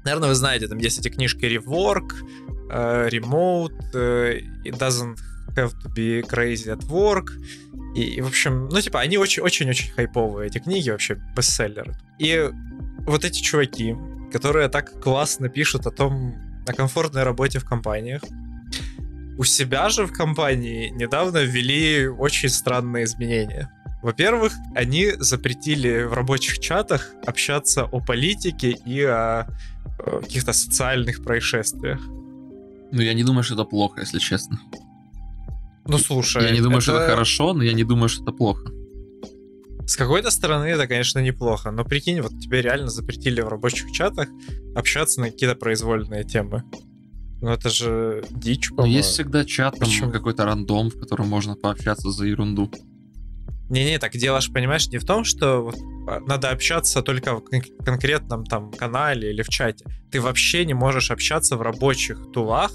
[0.09, 2.13] Наверное, вы знаете, там есть эти книжки Rework,
[2.71, 3.93] uh, Remote,
[4.65, 5.19] It doesn't
[5.55, 7.29] have to be crazy at work.
[7.95, 11.95] И, и в общем, ну, типа, они очень-очень-очень хайповые, эти книги, вообще бестселлеры.
[12.19, 12.51] И
[13.01, 13.97] вот эти чуваки,
[14.33, 18.23] которые так классно пишут о том, о комфортной работе в компаниях,
[19.37, 23.71] у себя же в компании недавно ввели очень странные изменения.
[24.01, 29.49] Во-первых, они запретили в рабочих чатах общаться о политике и о
[30.05, 32.01] каких-то социальных происшествиях.
[32.93, 34.59] Ну, я не думаю, что это плохо, если честно.
[35.87, 36.43] Ну, слушай.
[36.43, 38.71] Я не думаю, что это хорошо, но я не думаю, что это плохо.
[39.87, 44.29] С какой-то стороны это, конечно, неплохо, но прикинь, вот тебе реально запретили в рабочих чатах
[44.77, 46.63] общаться на какие-то произвольные темы.
[47.41, 52.11] Ну это же дичь, по есть всегда чат, там какой-то рандом, в котором можно пообщаться
[52.11, 52.71] за ерунду.
[53.69, 55.73] Не-не, так дело понимаешь, не в том, что
[56.09, 59.85] а, надо общаться только в кон- конкретном там канале или в чате.
[60.11, 62.73] Ты вообще не можешь общаться в рабочих тулах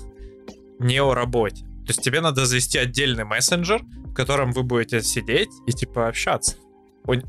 [0.80, 1.66] не о работе.
[1.86, 6.58] То есть тебе надо завести отдельный мессенджер, в котором вы будете сидеть и типа общаться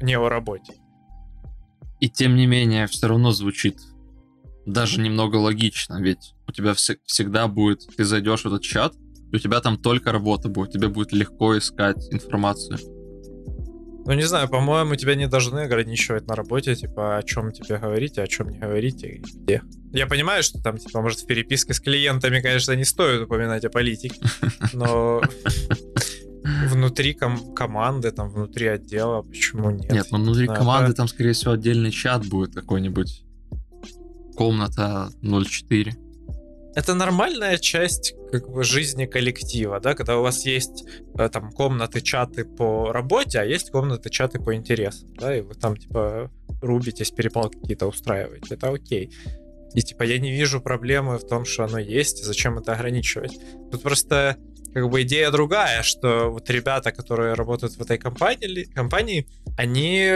[0.02, 0.74] не о работе.
[2.00, 3.78] И тем не менее, все равно звучит
[4.66, 8.94] даже немного логично, ведь у тебя вс- всегда будет, ты зайдешь в этот чат,
[9.32, 12.78] у тебя там только работа будет, тебе будет легко искать информацию.
[14.06, 18.18] Ну, не знаю, по-моему, тебя не должны ограничивать на работе, типа, о чем тебе говорить,
[18.18, 19.62] о чем не говорите, и где.
[19.92, 23.70] Я понимаю, что там, типа, может, в переписке с клиентами, конечно, не стоит упоминать о
[23.70, 24.20] политике,
[24.74, 25.22] но
[26.44, 29.90] внутри ком- команды, там, внутри отдела, почему нет?
[29.90, 33.24] Нет, ну внутри знаю, команды там, скорее всего, отдельный чат будет какой-нибудь.
[34.36, 35.96] Комната 04.
[36.74, 40.84] Это нормальная часть как бы жизни коллектива, да, когда у вас есть
[41.16, 45.54] э, там комнаты, чаты по работе, а есть комнаты, чаты по интересам, да, и вы
[45.54, 49.10] там типа рубитесь, перепалки какие-то устраиваете, это окей.
[49.74, 53.38] И типа я не вижу проблемы в том, что оно есть, зачем это ограничивать.
[53.70, 54.36] Тут просто
[54.72, 60.10] как бы идея другая, что вот ребята, которые работают в этой компании, компании они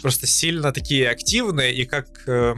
[0.00, 2.54] просто сильно такие активные, и как, э,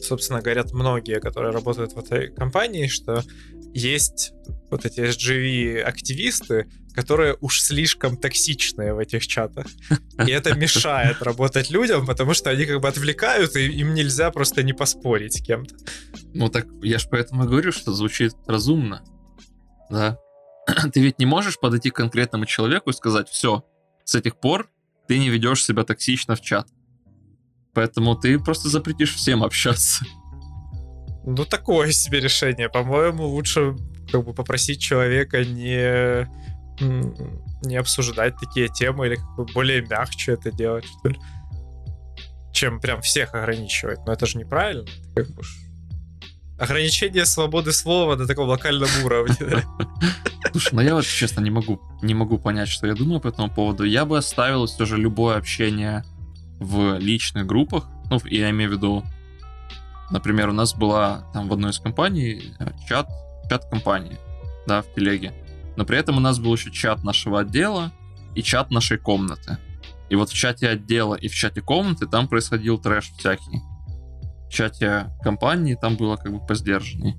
[0.00, 3.22] собственно, говорят многие, которые работают в этой компании, что
[3.74, 4.32] есть
[4.70, 9.66] вот эти SGV-активисты, которые уж слишком токсичные в этих чатах.
[10.26, 14.62] И это мешает работать людям, потому что они как бы отвлекают, и им нельзя просто
[14.62, 15.74] не поспорить с кем-то.
[16.34, 19.02] Ну так я же поэтому и говорю, что звучит разумно
[19.92, 20.18] да.
[20.92, 23.64] Ты ведь не можешь подойти к конкретному человеку и сказать, все,
[24.04, 24.70] с этих пор
[25.06, 26.68] ты не ведешь себя токсично в чат.
[27.74, 30.04] Поэтому ты просто запретишь всем общаться.
[31.24, 32.68] Ну, такое себе решение.
[32.68, 33.76] По-моему, лучше
[34.10, 36.28] как бы попросить человека не,
[37.66, 41.18] не обсуждать такие темы или как бы более мягче это делать, что ли.
[42.52, 44.00] Чем прям всех ограничивать.
[44.06, 44.86] Но это же неправильно.
[45.14, 45.42] Как бы
[46.62, 49.34] ограничение свободы слова на таком локальном уровне.
[50.52, 53.50] Слушай, ну я вот честно не могу, не могу понять, что я думаю по этому
[53.50, 53.84] поводу.
[53.84, 56.04] Я бы оставил все же любое общение
[56.62, 57.88] в личных группах.
[58.10, 59.04] Ну, я имею в виду,
[60.10, 63.08] например, у нас была там в одной из компаний э, чат,
[63.48, 64.18] чат компании,
[64.66, 65.32] да, в телеге.
[65.76, 67.92] Но при этом у нас был еще чат нашего отдела
[68.34, 69.58] и чат нашей комнаты.
[70.10, 73.60] И вот в чате отдела и в чате комнаты там происходил трэш всякий
[74.52, 77.16] чате компании там было как бы посдержанней.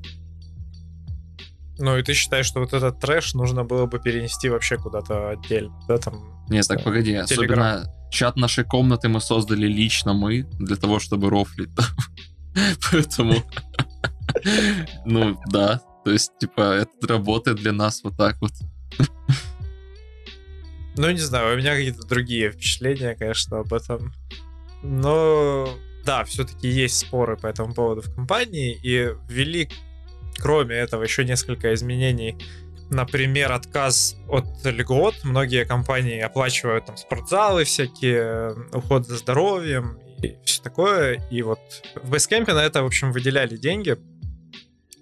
[1.80, 5.74] Ну и ты считаешь, что вот этот трэш нужно было бы перенести вообще куда-то отдельно,
[5.88, 6.46] да, там?
[6.50, 11.70] Нет, так погоди, особенно чат нашей комнаты мы создали лично мы, для того, чтобы рофлить
[12.92, 13.44] Поэтому,
[15.06, 18.52] ну да, то есть, типа, это работает для нас вот так вот.
[20.96, 24.14] Ну, не знаю, у меня какие-то другие впечатления, конечно, об этом.
[24.84, 25.68] Но
[26.06, 29.70] да, все-таки есть споры по этому поводу в компании, и ввели,
[30.38, 32.38] кроме этого, еще несколько изменений.
[32.90, 35.16] Например, отказ от льгот.
[35.24, 41.22] Многие компании оплачивают там спортзалы всякие, уход за здоровьем и все такое.
[41.32, 41.60] И вот
[41.96, 43.98] в Basecamp на это, в общем, выделяли деньги.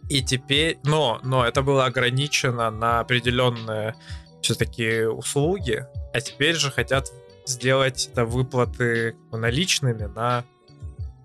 [0.10, 3.96] И теперь, но, но это было ограничено на определенные
[4.42, 7.12] все-таки услуги, а теперь же хотят
[7.46, 10.44] сделать это выплаты наличными на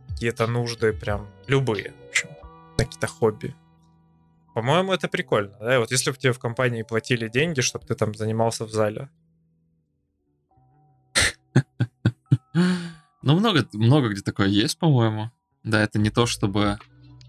[0.08, 2.28] какие-то нужды, прям любые, в общем,
[2.76, 3.54] какие-то хобби.
[4.56, 5.80] По-моему, это прикольно, да?
[5.80, 9.10] Вот если бы тебе в компании платили деньги, чтобы ты там занимался в зале.
[13.22, 15.30] Ну, много, много где такое есть, по-моему.
[15.62, 16.78] Да, это не то, чтобы...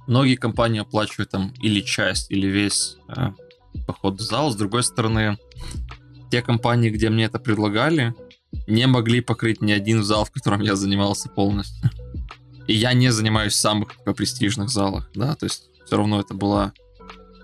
[0.08, 3.32] Многие компании оплачивают там или часть, или весь э,
[3.88, 4.52] поход в зал.
[4.52, 5.38] С другой стороны,
[6.32, 8.14] те компании, где мне это предлагали,
[8.68, 11.90] не могли покрыть ни один зал, в котором я занимался полностью.
[12.68, 16.74] И я не занимаюсь в самых престижных залах, да, то есть все равно это была,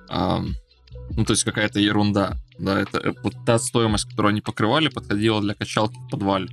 [0.10, 5.42] ну, то есть какая-то ерунда, да, это э, вот та стоимость, которую они покрывали, подходила
[5.42, 6.48] для качалки в подвале.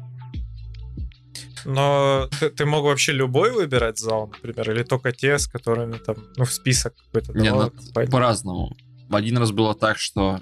[1.64, 6.16] Но ты, ты мог вообще любой выбирать зал, например, или только те, с которыми там,
[6.36, 7.70] ну, в список какой-то Не, ну,
[8.10, 8.76] по-разному.
[9.10, 10.40] Один раз было так, что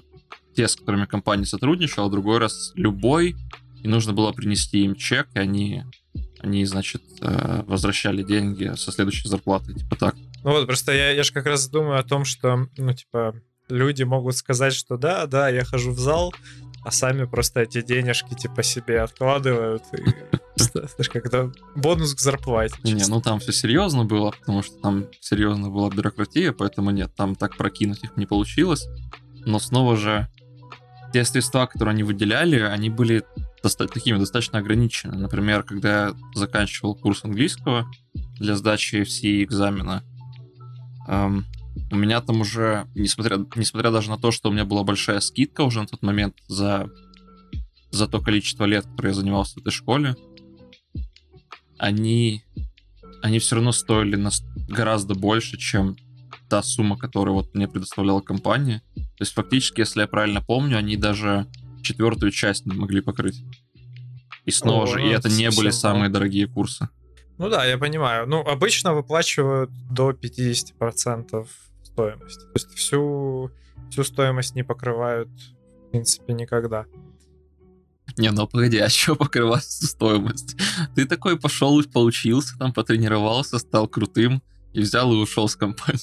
[0.55, 3.35] те, с которыми компания сотрудничала, другой раз любой,
[3.81, 5.83] и нужно было принести им чек, и они
[6.41, 10.15] они, значит, э, возвращали деньги со следующей зарплаты, типа так.
[10.43, 13.35] Ну вот, просто я, я же как раз думаю о том, что, ну, типа,
[13.69, 16.33] люди могут сказать, что да, да, я хожу в зал,
[16.83, 19.83] а сами просто эти денежки, типа, себе откладывают.
[20.55, 22.75] Знаешь, когда бонус к зарплате.
[22.83, 27.35] Не, ну там все серьезно было, потому что там серьезно была бюрократия, поэтому нет, там
[27.35, 28.87] так прокинуть их не получилось.
[29.45, 30.27] Но снова же,
[31.13, 33.23] те средства, которые они выделяли, они были
[33.63, 35.17] доста- такими достаточно ограничены.
[35.17, 37.89] Например, когда я заканчивал курс английского
[38.37, 40.03] для сдачи FC экзамена,
[41.09, 41.45] эм,
[41.91, 45.61] у меня там уже, несмотря, несмотря даже на то, что у меня была большая скидка
[45.61, 46.89] уже на тот момент за,
[47.91, 50.15] за то количество лет, которое я занимался в этой школе,
[51.77, 52.43] они,
[53.21, 55.95] они все равно стоили нас гораздо больше, чем
[56.49, 58.81] та сумма, которую вот мне предоставляла компания.
[58.95, 61.47] То есть фактически, если я правильно помню, они даже
[61.81, 63.43] четвертую часть не могли покрыть.
[64.45, 65.71] И снова О, же, ну, и это не были мало.
[65.71, 66.89] самые дорогие курсы.
[67.39, 68.27] Ну да, я понимаю.
[68.27, 71.47] Ну, обычно выплачивают до 50%
[71.83, 72.41] стоимости.
[72.41, 73.51] То есть всю,
[73.89, 76.85] всю стоимость не покрывают, в принципе, никогда.
[78.17, 80.57] Не, ну погоди, а что покрывать всю стоимость?
[80.95, 86.01] Ты такой пошел и поучился, там потренировался, стал крутым и взял и ушел с компании.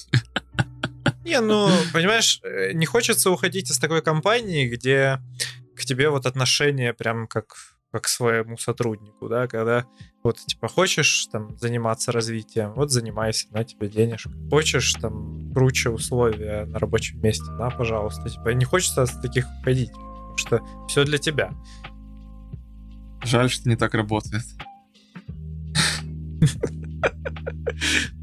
[1.23, 5.21] Не, ну, понимаешь, э, не хочется уходить из такой компании, где
[5.75, 9.85] к тебе вот отношение прям как как к своему сотруднику, да, когда
[10.23, 14.31] вот, типа, хочешь там заниматься развитием, вот занимайся, на тебе денежка.
[14.49, 18.29] Хочешь там круче условия на рабочем месте, на, пожалуйста.
[18.29, 21.51] Типа, не хочется с таких уходить, потому что все для тебя.
[23.23, 24.43] Жаль, что не так работает.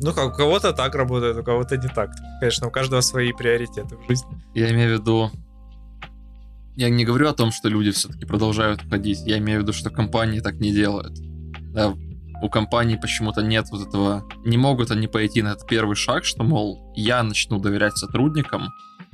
[0.00, 2.10] Ну, как у кого-то так работает, у кого-то не так.
[2.40, 4.42] Конечно, у каждого свои приоритеты в жизни.
[4.54, 5.30] Я имею в виду...
[6.76, 9.20] Я не говорю о том, что люди все-таки продолжают уходить.
[9.26, 11.14] Я имею в виду, что компании так не делают.
[11.72, 11.94] Да,
[12.42, 14.28] у компаний почему-то нет вот этого...
[14.44, 18.68] Не могут они пойти на этот первый шаг, что, мол, я начну доверять сотрудникам,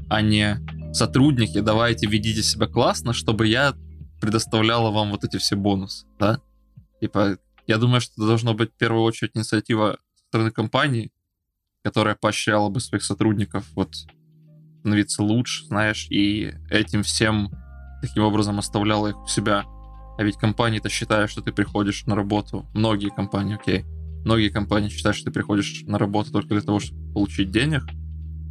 [0.09, 0.59] а не
[0.93, 3.75] сотрудники, давайте ведите себя классно, чтобы я
[4.21, 6.41] предоставляла вам вот эти все бонусы, да?
[7.01, 11.13] Типа, я думаю, что это должно быть в первую очередь инициатива стороны компании,
[11.83, 13.95] которая поощряла бы своих сотрудников вот
[14.81, 17.51] становиться лучше, знаешь, и этим всем
[18.03, 19.65] таким образом оставляла их у себя.
[20.19, 22.67] А ведь компании-то считают, что ты приходишь на работу.
[22.75, 23.85] Многие компании, окей.
[24.25, 27.85] Многие компании считают, что ты приходишь на работу только для того, чтобы получить денег.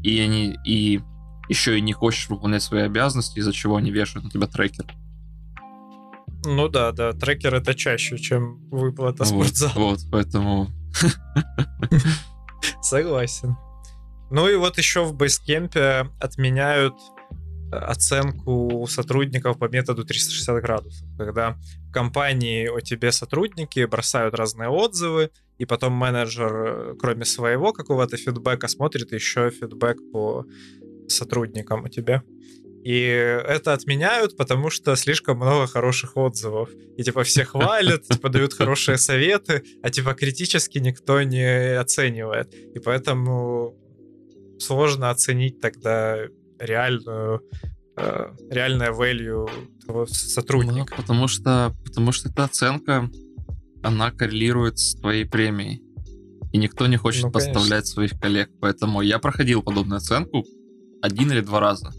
[0.04, 1.02] И они и
[1.48, 4.86] еще и не хочешь выполнять свои обязанности, из-за чего они вешают на тебя трекер.
[6.46, 9.74] Ну да, да, трекер это чаще, чем выплата Вот, спортзала.
[9.76, 10.68] вот, поэтому
[12.82, 13.56] Согласен.
[14.32, 16.94] Ну и вот еще в Basecamp отменяют
[17.72, 24.70] э, оценку сотрудников по методу 360 градусов, когда в компании о тебе сотрудники бросают разные
[24.70, 30.46] отзывы, и потом менеджер, э, кроме своего какого-то фидбэка, смотрит еще фидбэк по
[31.08, 32.22] сотрудникам у тебя.
[32.84, 36.70] И это отменяют, потому что слишком много хороших отзывов.
[36.98, 42.54] И типа все хвалят, типа дают хорошие советы, а типа критически никто не оценивает.
[42.54, 43.76] И поэтому
[44.60, 46.18] сложно оценить тогда
[46.60, 47.42] реальную
[47.98, 49.50] э, реальное value
[49.86, 50.96] того Ну, сотрудника.
[50.96, 53.10] потому что, потому что эта оценка,
[53.84, 55.82] она коррелирует с твоей премией.
[56.52, 57.54] И никто не хочет Ну, конечно.
[57.54, 58.50] подставлять своих коллег.
[58.60, 60.44] Поэтому я проходил подобную оценку
[61.02, 61.92] один или два раза.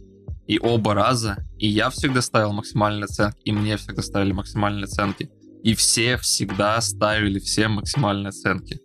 [0.47, 5.31] И оба раза, и я всегда ставил максимальные оценки, и мне всегда ставили максимальные оценки.
[5.63, 8.81] И все всегда ставили всем максимальные оценки.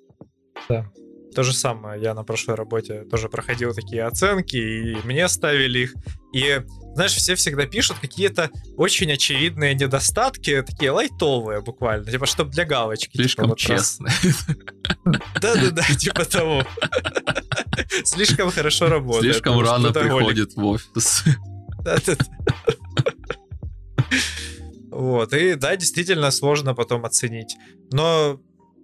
[1.36, 5.94] То же самое, я на прошлой работе тоже проходил такие оценки, и мне ставили их.
[6.34, 6.62] И,
[6.94, 13.12] знаешь, все всегда пишут какие-то очень очевидные недостатки, такие лайтовые буквально, типа, чтобы для галочки.
[13.12, 13.80] типа, Слишком вот раз.
[13.80, 14.10] честно.
[15.42, 16.64] Да-да-да, типа того.
[18.06, 19.34] Слишком хорошо работает.
[19.34, 21.24] Слишком рано приходит в офис.
[24.90, 27.58] Вот, и да, действительно сложно потом оценить.
[27.92, 28.40] Но,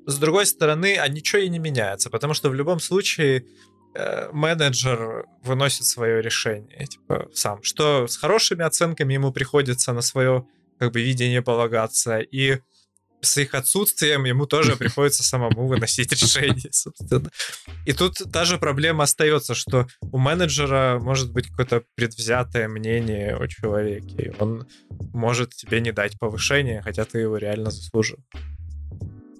[0.05, 3.45] с другой стороны, а ничего и не меняется, потому что в любом случае
[3.93, 7.63] э, менеджер выносит свое решение, типа, сам.
[7.63, 10.45] Что с хорошими оценками ему приходится на свое,
[10.79, 12.59] как бы, видение полагаться, и
[13.21, 17.29] с их отсутствием ему тоже приходится самому выносить решение, собственно.
[17.85, 23.47] И тут та же проблема остается, что у менеджера может быть какое-то предвзятое мнение о
[23.47, 24.33] человеке.
[24.39, 24.67] Он
[25.13, 28.17] может тебе не дать повышение, хотя ты его реально заслужил.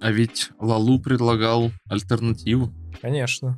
[0.02, 2.74] А ведь Лалу предлагал альтернативу.
[3.00, 3.56] Конечно.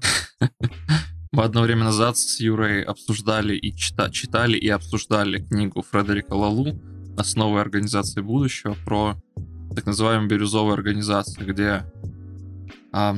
[1.32, 6.78] Мы одно время назад с Юрой обсуждали и чита- читали и обсуждали книгу Фредерика Лалу
[7.16, 9.16] «Основы организации будущего» про
[9.74, 11.82] так называемые бирюзовые организации, где
[12.92, 13.16] а,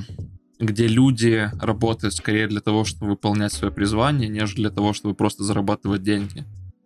[0.61, 5.43] где люди работают скорее для того, чтобы выполнять свое призвание, нежели для того, чтобы просто
[5.43, 6.45] зарабатывать деньги.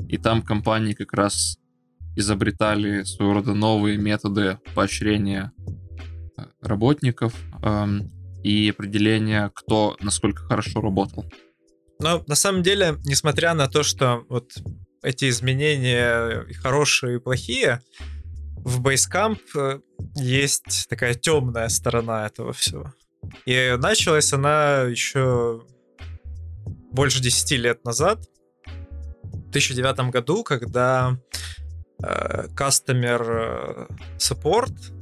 [0.09, 1.59] И там компании как раз
[2.17, 5.53] изобретали своего рода новые методы поощрения
[6.61, 8.11] работников эм,
[8.43, 11.25] и определения, кто насколько хорошо работал.
[11.99, 14.53] Но на самом деле, несмотря на то, что вот
[15.03, 17.81] эти изменения хорошие, и плохие,
[18.57, 19.81] в Basecamp э,
[20.17, 22.93] есть такая темная сторона этого всего.
[23.47, 25.63] И началась она еще
[26.93, 28.25] больше 10 лет назад,
[29.51, 31.17] в 2009 году, когда
[32.03, 33.87] э, Customer э,
[34.19, 35.00] Support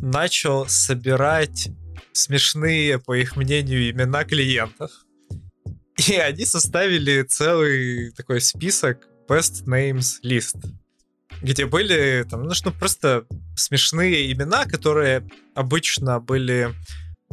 [0.00, 1.68] начал собирать
[2.12, 4.90] смешные, по их мнению, имена клиентов.
[6.08, 10.56] И они составили целый такой список Best Names List,
[11.42, 13.26] где были там, ну что, просто
[13.56, 16.72] смешные имена, которые обычно были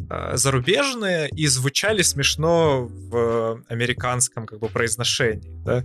[0.09, 5.84] э, зарубежные и звучали смешно в американском как бы произношении, да.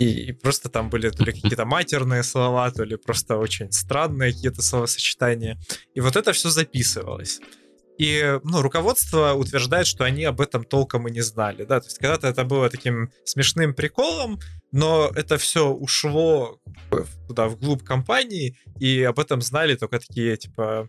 [0.00, 4.32] И, и просто там были то ли какие-то матерные слова, то ли просто очень странные
[4.32, 5.58] какие-то словосочетания.
[5.94, 7.40] И вот это все записывалось.
[7.98, 11.64] И ну, руководство утверждает, что они об этом толком и не знали.
[11.64, 11.80] Да?
[11.80, 14.40] То есть когда-то это было таким смешным приколом,
[14.72, 16.58] но это все ушло
[17.28, 20.88] туда, вглубь компании, и об этом знали только такие, типа,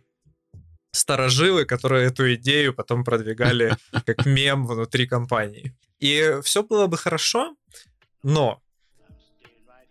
[0.93, 5.76] старожилы, которые эту идею потом продвигали как мем внутри компании.
[5.99, 7.57] И все было бы хорошо,
[8.24, 8.62] но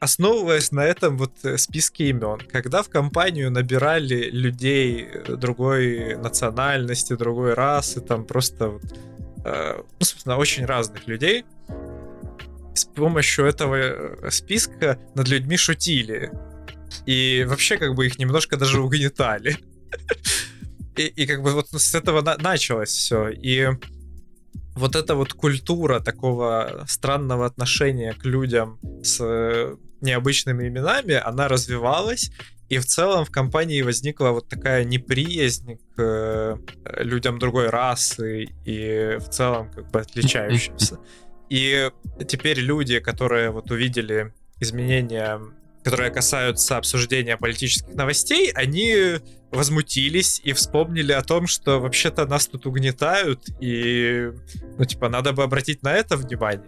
[0.00, 7.14] основываясь на этом вот э, списке имен, когда в компанию набирали людей э, другой национальности,
[7.14, 8.82] другой расы, там просто вот,
[9.44, 11.44] э, ну, собственно, очень разных людей,
[12.74, 16.32] с помощью этого э, списка над людьми шутили.
[17.04, 19.58] И вообще как бы их немножко даже угнетали.
[20.96, 23.28] И, и как бы вот с этого на- началось все.
[23.28, 23.68] И
[24.76, 32.30] вот эта вот культура такого странного отношения к людям с необычными именами, она развивалась,
[32.68, 36.56] и в целом в компании возникла вот такая неприязнь к э,
[36.98, 40.98] людям другой расы и в целом как бы отличающимся.
[41.48, 41.90] И
[42.28, 45.40] теперь люди, которые вот увидели изменения,
[45.82, 49.18] которые касаются обсуждения политических новостей, они
[49.50, 54.30] возмутились и вспомнили о том, что вообще-то нас тут угнетают, и,
[54.78, 56.62] ну, типа, надо бы обратить на это внимание.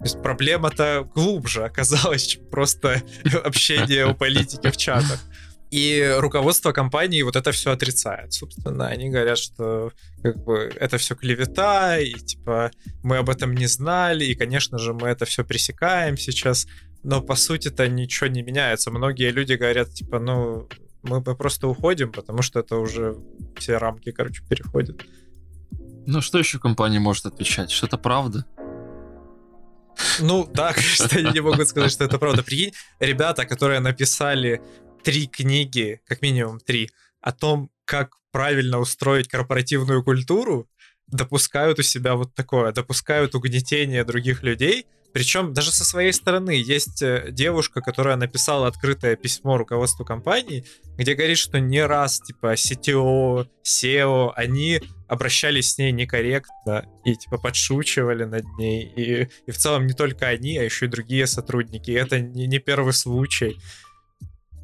[0.00, 3.02] То есть проблема-то глубже оказалась, чем просто
[3.44, 5.20] общение у политики в чатах.
[5.70, 8.86] И руководство компании вот это все отрицает, собственно.
[8.88, 9.92] Они говорят, что
[10.22, 12.70] как бы это все клевета, и типа
[13.02, 16.66] мы об этом не знали, и, конечно же, мы это все пресекаем сейчас.
[17.02, 18.90] Но по сути-то ничего не меняется.
[18.90, 20.66] Многие люди говорят, типа, ну,
[21.02, 23.16] мы просто уходим, потому что это уже
[23.56, 25.02] все рамки, короче, переходят.
[26.06, 27.70] Ну, что еще компания может отвечать?
[27.70, 28.46] Что это правда?
[30.18, 32.42] Ну, да, конечно, они не могут сказать, что это правда.
[32.42, 34.60] Прикинь, ребята, которые написали
[35.02, 36.90] три книги, как минимум три,
[37.20, 40.68] о том, как правильно устроить корпоративную культуру,
[41.06, 47.02] допускают у себя вот такое, допускают угнетение других людей— причем даже со своей стороны есть
[47.02, 50.64] э, девушка, которая написала открытое письмо руководству компании,
[50.96, 57.38] где говорит, что не раз, типа, CTO, SEO, они обращались с ней некорректно и, типа,
[57.38, 58.84] подшучивали над ней.
[58.84, 61.90] И, и в целом не только они, а еще и другие сотрудники.
[61.90, 63.58] И это не, не первый случай.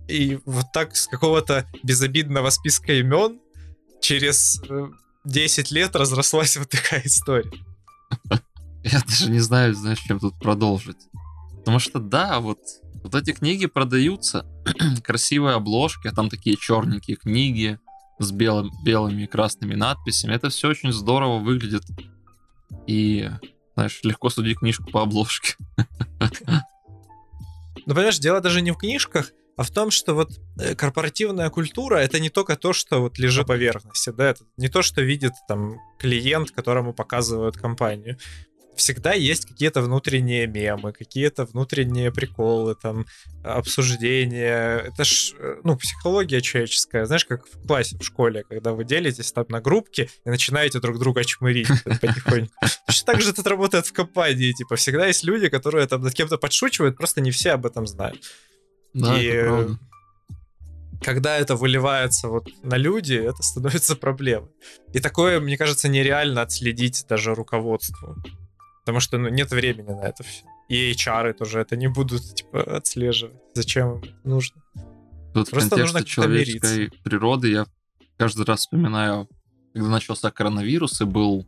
[0.06, 3.40] И вот так с какого-то безобидного списка имен
[4.00, 4.62] через
[5.24, 7.50] 10 э, лет разрослась вот такая история.
[8.92, 11.08] Я даже не знаю, знаешь, чем тут продолжить.
[11.58, 12.60] Потому что, да, вот,
[13.02, 14.46] вот эти книги продаются,
[15.04, 17.80] красивые обложки, а там такие черненькие книги
[18.20, 20.34] с белым, белыми и красными надписями.
[20.34, 21.82] Это все очень здорово выглядит.
[22.86, 23.28] И,
[23.74, 25.56] знаешь, легко судить книжку по обложке.
[27.86, 31.96] Ну, понимаешь, дело даже не в книжках, а в том, что вот э, корпоративная культура
[31.96, 35.32] это не только то, что вот лежит на поверхности, да, это не то, что видит
[35.48, 38.18] там клиент, которому показывают компанию
[38.76, 43.06] всегда есть какие-то внутренние мемы, какие-то внутренние приколы, там,
[43.42, 44.78] обсуждения.
[44.78, 47.06] Это ж, э, ну, психология человеческая.
[47.06, 50.98] Знаешь, как в классе, в школе, когда вы делитесь там на группки и начинаете друг
[50.98, 52.52] друга чмырить потихоньку.
[52.86, 54.52] Точно так же это работает в компании.
[54.52, 58.22] Типа, всегда есть люди, которые там над кем-то подшучивают, просто не все об этом знают.
[58.94, 59.78] Да, и это
[61.02, 64.50] когда это выливается вот на люди, это становится проблемой.
[64.92, 68.16] И такое, мне кажется, нереально отследить даже руководству.
[68.86, 70.46] Потому что ну, нет времени на это все.
[70.68, 73.36] И HR тоже это не будут типа отслеживать.
[73.52, 74.62] Зачем им нужно?
[75.34, 77.02] Тут Просто в нужно человеческой мириться.
[77.02, 77.66] природы я
[78.16, 79.28] каждый раз вспоминаю
[79.76, 81.46] когда начался коронавирус и был,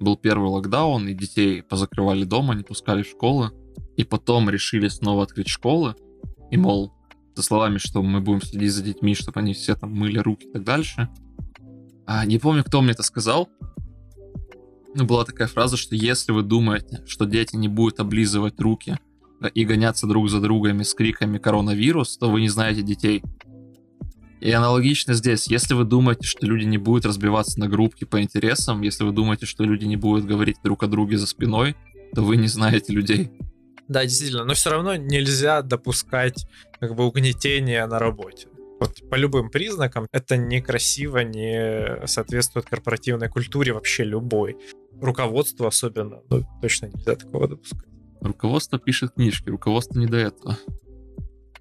[0.00, 3.52] был первый локдаун, и детей позакрывали дома, не пускали в школы,
[3.96, 5.94] и потом решили снова открыть школы,
[6.50, 6.92] и, мол,
[7.34, 10.52] со словами, что мы будем следить за детьми, чтобы они все там мыли руки и
[10.52, 11.08] так дальше.
[12.04, 13.48] А, не помню, кто мне это сказал.
[14.94, 18.98] Ну, была такая фраза, что если вы думаете, что дети не будут облизывать руки
[19.54, 23.22] и гоняться друг за другами с криками коронавирус, то вы не знаете детей.
[24.40, 25.48] И аналогично здесь.
[25.48, 29.46] Если вы думаете, что люди не будут разбиваться на группки по интересам, если вы думаете,
[29.46, 31.76] что люди не будут говорить друг о друге за спиной,
[32.14, 33.30] то вы не знаете людей.
[33.86, 36.46] Да, действительно, но все равно нельзя допускать
[36.80, 38.48] как бы угнетения на работе.
[38.80, 44.56] Вот по любым признакам это некрасиво, не соответствует корпоративной культуре вообще любой.
[45.00, 47.88] Руководство особенно, ну, точно нельзя такого допускать.
[48.20, 50.58] Руководство пишет книжки, руководство не до этого.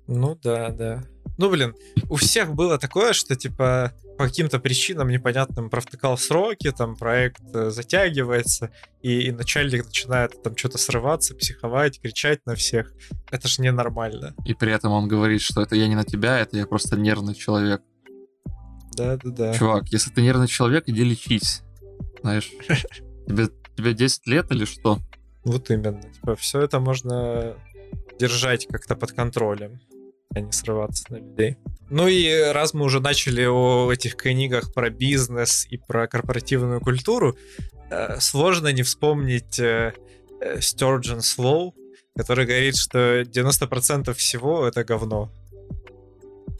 [0.08, 1.04] Ну да, да.
[1.38, 1.74] Ну, блин,
[2.10, 7.70] у всех было такое, что, типа, по каким-то причинам непонятным провтыкал сроки, там проект э,
[7.70, 8.72] затягивается,
[9.02, 12.92] и, и начальник начинает там что-то срываться, психовать, кричать на всех.
[13.32, 14.36] Это ж ненормально.
[14.44, 17.36] И при этом он говорит, что это я не на тебя, это я просто нервный
[17.36, 17.82] человек.
[18.98, 19.54] Да-да-да.
[19.54, 21.62] Чувак, если ты нервный человек, иди лечись.
[22.22, 22.52] Знаешь,
[23.30, 25.00] тебе, тебе 10 лет или что?
[25.46, 26.02] Вот именно.
[26.02, 27.56] Типа, все это можно
[28.20, 29.80] держать как-то под контролем
[30.36, 31.58] а не срываться на людей.
[31.90, 37.36] Ну и раз мы уже начали о этих книгах про бизнес и про корпоративную культуру,
[37.90, 39.94] э, сложно не вспомнить э,
[40.40, 41.72] э, Sturgeon Slow,
[42.16, 45.32] который говорит, что 90% всего это говно.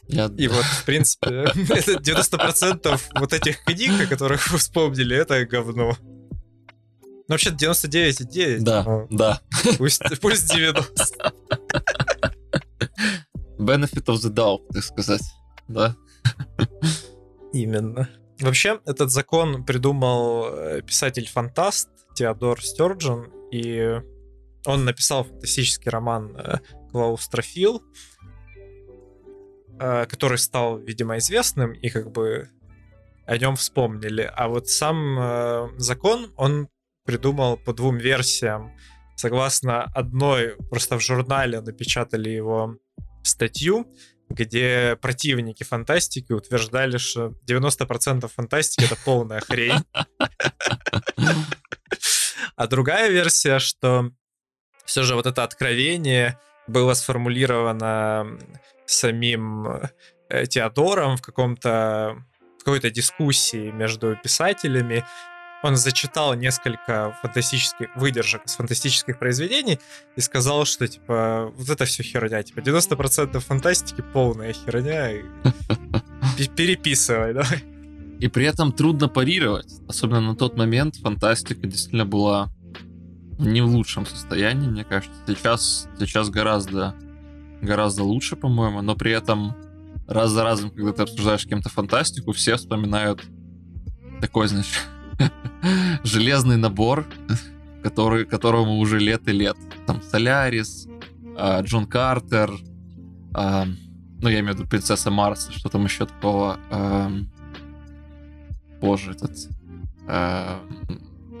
[0.08, 0.28] Я...
[0.36, 5.96] И вот, в принципе, 90% вот этих книг, о которых вы вспомнили, это говно.
[7.30, 8.58] Ну, вообще 99,9.
[8.62, 9.40] Да, да.
[9.78, 11.32] Пусть, пусть 90
[13.56, 15.22] benefit of the doubt, так сказать,
[15.68, 15.94] да?
[17.52, 18.08] Именно.
[18.40, 24.00] Вообще, этот закон придумал э, писатель-фантаст Теодор Стерджин, и
[24.66, 26.58] он написал фантастический роман э,
[26.90, 27.84] «Клаустрофил»,
[29.78, 32.48] э, который стал, видимо, известным, и как бы
[33.24, 34.28] о нем вспомнили.
[34.34, 36.68] А вот сам закон он
[37.10, 38.70] придумал по двум версиям.
[39.16, 42.76] Согласно одной, просто в журнале напечатали его
[43.24, 43.92] статью,
[44.28, 49.84] где противники фантастики утверждали, что 90% фантастики это полная хрень.
[52.56, 54.10] А другая версия, что
[54.84, 56.38] все же вот это откровение
[56.68, 58.38] было сформулировано
[58.86, 59.66] самим
[60.28, 62.22] э, Теодором в каком-то
[62.58, 65.04] какой-то дискуссии между писателями,
[65.62, 69.78] он зачитал несколько фантастических выдержек из фантастических произведений
[70.16, 75.22] и сказал, что, типа, вот это все херня, типа, 90% фантастики полная херня, и
[76.56, 77.64] переписывай, давай.
[78.20, 79.72] И при этом трудно парировать.
[79.88, 82.50] Особенно на тот момент фантастика действительно была
[83.38, 85.16] не в лучшем состоянии, мне кажется.
[85.26, 86.94] Сейчас, сейчас гораздо,
[87.62, 89.56] гораздо лучше, по-моему, но при этом
[90.06, 93.24] раз за разом, когда ты обсуждаешь кем-то фантастику, все вспоминают
[94.20, 94.80] такой, значит,
[96.04, 97.06] железный набор,
[97.82, 99.56] который, которому уже лет и лет.
[99.86, 100.88] Там Солярис,
[101.36, 102.50] э, Джон Картер,
[103.34, 103.64] э,
[104.22, 106.58] ну, я имею в виду Принцесса Марс, что там еще такого.
[106.70, 107.08] Э,
[108.80, 109.36] боже, этот...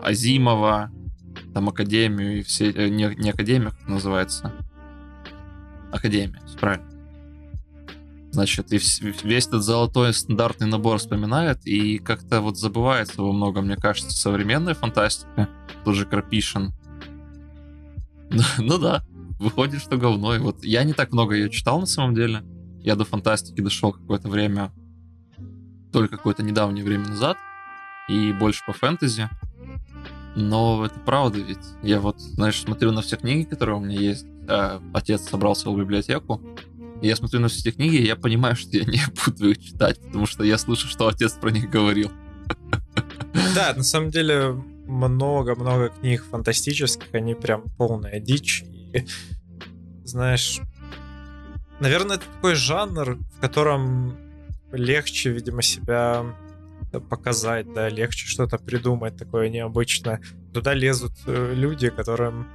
[0.02, 0.90] Азимова,
[1.52, 2.70] там Академию и все...
[2.70, 4.52] Э, не, не Академия, как называется.
[5.92, 6.89] Академия, правильно
[8.30, 8.78] значит, и
[9.22, 14.74] весь этот золотой стандартный набор вспоминает, и как-то вот забывается во многом, мне кажется, современная
[14.74, 15.48] фантастика,
[15.84, 16.72] тоже Крапишин.
[18.30, 19.04] Ну, ну да,
[19.38, 20.34] выходит, что говно.
[20.36, 22.44] И вот я не так много ее читал на самом деле.
[22.82, 24.72] Я до фантастики дошел какое-то время,
[25.92, 27.36] только какое-то недавнее время назад,
[28.08, 29.28] и больше по фэнтези.
[30.36, 31.58] Но это правда ведь.
[31.82, 34.26] Я вот, знаешь, смотрю на все книги, которые у меня есть.
[34.48, 36.40] А, отец собрался в библиотеку,
[37.08, 40.00] я смотрю на все эти книги, и я понимаю, что я не буду их читать,
[40.00, 42.10] потому что я слышу, что отец про них говорил.
[43.54, 44.52] Да, на самом деле
[44.86, 48.64] много-много книг фантастических, они прям полная дичь.
[48.92, 49.06] И,
[50.04, 50.60] знаешь,
[51.80, 54.16] наверное, это такой жанр, в котором
[54.72, 56.24] легче, видимо, себя
[57.08, 60.20] показать, да, легче что-то придумать такое необычное.
[60.52, 62.48] Туда лезут э, люди, которым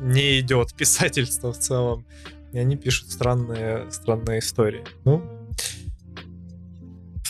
[0.00, 2.06] не идет писательство в целом
[2.52, 4.84] и они пишут странные, странные истории.
[5.04, 5.22] Ну,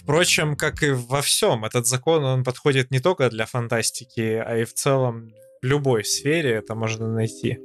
[0.08, 4.64] Впрочем, как и во всем, этот закон, он подходит не только для фантастики, а и
[4.64, 7.58] в целом в любой сфере это можно найти.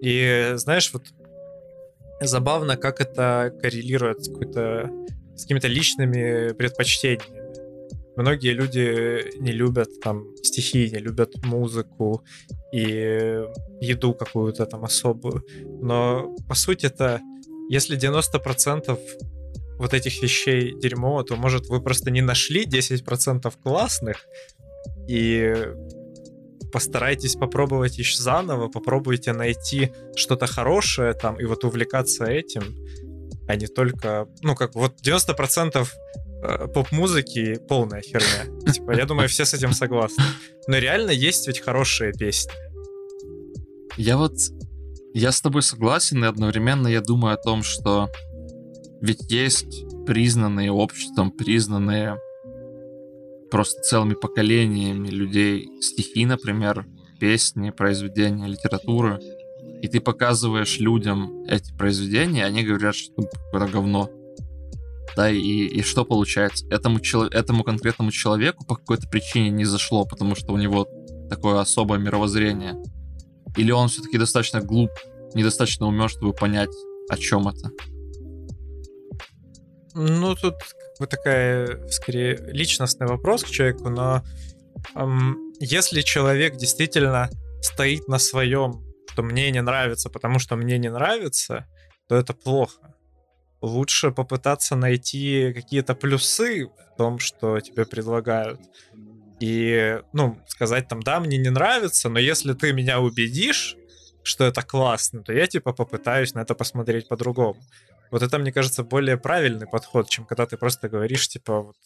[0.00, 1.12] И знаешь, вот
[2.22, 7.39] забавно, как это коррелирует с, с какими-то личными предпочтениями.
[8.16, 12.24] Многие люди не любят там стихи, не любят музыку
[12.72, 13.42] и
[13.80, 15.44] еду какую-то там особую.
[15.82, 17.20] Но по сути это,
[17.68, 18.98] если 90%
[19.78, 24.26] вот этих вещей дерьмо, то может вы просто не нашли 10% классных
[25.08, 25.54] и
[26.72, 32.62] постарайтесь попробовать еще заново, попробуйте найти что-то хорошее там и вот увлекаться этим,
[33.48, 35.84] а не только, ну как вот 90% э,
[36.74, 38.46] поп-музыки полная херня.
[38.72, 40.24] Типа, я думаю, все с этим согласны.
[40.66, 42.52] Но реально есть ведь хорошие песни.
[43.96, 44.34] Я вот...
[45.12, 48.08] Я с тобой согласен, и одновременно я думаю о том, что
[49.00, 52.16] ведь есть признанные обществом, признанные
[53.50, 56.86] просто целыми поколениями людей стихи, например,
[57.18, 59.20] песни, произведения, литературы,
[59.82, 64.10] и ты показываешь людям эти произведения, они говорят, что это говно.
[65.16, 66.66] Да, и, и что получается?
[66.70, 66.98] Этому,
[67.30, 70.88] этому конкретному человеку по какой-то причине не зашло, потому что у него
[71.28, 72.80] такое особое мировоззрение.
[73.56, 74.90] Или он все-таки достаточно глуп,
[75.34, 76.70] недостаточно умен, чтобы понять,
[77.08, 77.70] о чем это.
[79.94, 84.22] Ну, тут как бы такая, скорее, личностный вопрос к человеку, но
[84.94, 87.28] эм, если человек действительно
[87.60, 91.66] стоит на своем, что мне не нравится, потому что мне не нравится,
[92.08, 92.89] то это плохо.
[93.60, 98.60] Лучше попытаться найти какие-то плюсы в том, что тебе предлагают.
[99.40, 103.76] И, ну, сказать там, да, мне не нравится, но если ты меня убедишь,
[104.22, 107.60] что это классно, то я, типа, попытаюсь на это посмотреть по-другому.
[108.10, 111.76] Вот это, мне кажется, более правильный подход, чем когда ты просто говоришь, типа, вот,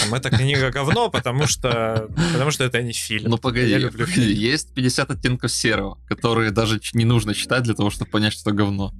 [0.00, 3.30] там, эта книга говно, потому что, потому что это не фильм.
[3.30, 4.28] Ну погоди, я люблю фильм.
[4.28, 8.92] есть 50 оттенков серого, которые даже не нужно читать для того, чтобы понять, что говно.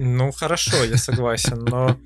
[0.00, 1.96] Ну хорошо, я согласен, но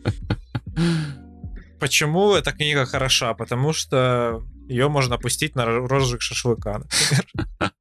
[1.78, 3.34] почему эта книга хороша?
[3.34, 7.72] Потому что ее можно пустить на розжиг шашлыка, например.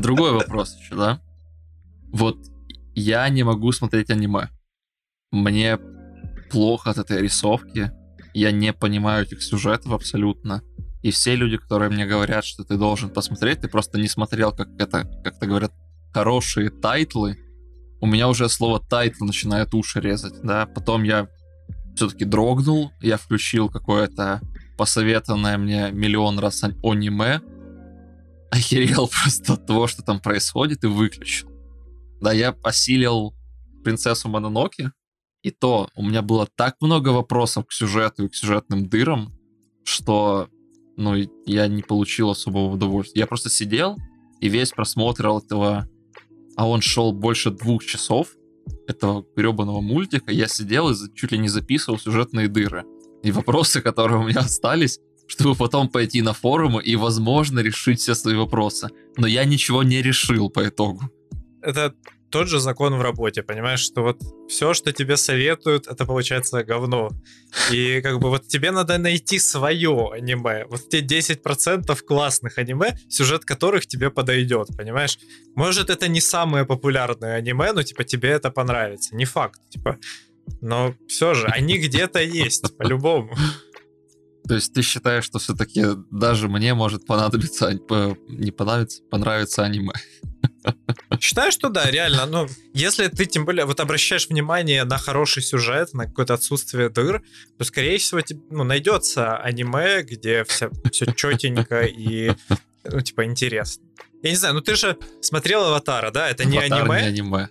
[0.00, 1.20] Другой вопрос еще, да?
[2.12, 2.38] Вот
[2.96, 4.48] я не могу смотреть аниме.
[5.30, 5.78] Мне
[6.50, 7.92] плохо от этой рисовки.
[8.34, 10.62] Я не понимаю этих сюжетов абсолютно.
[11.02, 14.70] И все люди, которые мне говорят, что ты должен посмотреть, ты просто не смотрел, как
[14.80, 15.72] это, как-то говорят,
[16.12, 17.36] хорошие тайтлы.
[18.00, 20.66] У меня уже слово тайтл начинает уши резать, да.
[20.66, 21.28] Потом я
[21.96, 24.40] все-таки дрогнул, я включил какое-то
[24.76, 27.40] посоветованное мне миллион раз аниме,
[28.50, 31.50] охерел просто от того, что там происходит, и выключил.
[32.20, 33.34] Да, я осилил
[33.82, 34.92] принцессу Мононоки,
[35.42, 39.34] и то у меня было так много вопросов к сюжету и к сюжетным дырам,
[39.84, 40.48] что,
[40.96, 41.14] ну,
[41.46, 43.20] я не получил особого удовольствия.
[43.20, 43.96] Я просто сидел
[44.40, 45.88] и весь просмотрел этого,
[46.58, 48.28] а он шел больше двух часов,
[48.86, 52.84] этого гребаного мультика, я сидел и чуть ли не записывал сюжетные дыры.
[53.22, 58.14] И вопросы, которые у меня остались, чтобы потом пойти на форумы и, возможно, решить все
[58.14, 58.88] свои вопросы.
[59.16, 61.10] Но я ничего не решил по итогу
[61.62, 61.94] это
[62.30, 64.18] тот же закон в работе, понимаешь, что вот
[64.48, 67.10] все, что тебе советуют, это получается говно.
[67.70, 70.64] И как бы вот тебе надо найти свое аниме.
[70.68, 75.18] Вот те 10% классных аниме, сюжет которых тебе подойдет, понимаешь?
[75.54, 79.14] Может, это не самое популярное аниме, но типа тебе это понравится.
[79.16, 79.98] Не факт, типа.
[80.60, 83.34] Но все же, они где-то есть, по-любому.
[84.48, 87.70] То есть ты считаешь, что все-таки даже мне может понадобиться,
[88.28, 89.92] не понравится, понравится аниме?
[91.20, 92.24] Считаю, что да, реально.
[92.26, 97.22] Ну, если ты тем более вот обращаешь внимание на хороший сюжет, на какое-то отсутствие дыр,
[97.58, 98.20] то, скорее всего,
[98.50, 102.32] ну, найдется аниме, где все, все четенько и,
[102.84, 103.84] ну, типа, интересно.
[104.22, 106.28] Я не знаю, ну ты же смотрел Аватара, да?
[106.28, 107.00] Это не Аватар аниме.
[107.00, 107.48] не аниме.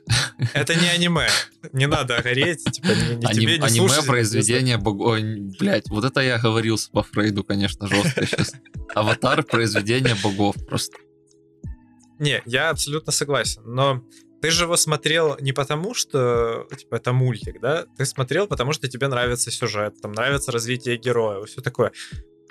[0.53, 1.28] Это не аниме.
[1.72, 5.20] Не надо гореть, типа, не, не Аним, тебе, не Аниме слушать, произведение богов...
[5.59, 8.53] Блять, вот это я говорился по Фрейду, конечно, жестко сейчас.
[8.93, 10.97] Аватар произведение богов просто.
[12.20, 14.03] Не, я абсолютно согласен, но
[14.41, 17.86] ты же его смотрел не потому, что типа это мультик, да?
[17.97, 21.91] Ты смотрел, потому что тебе нравится сюжет, там нравится развитие героя, все такое.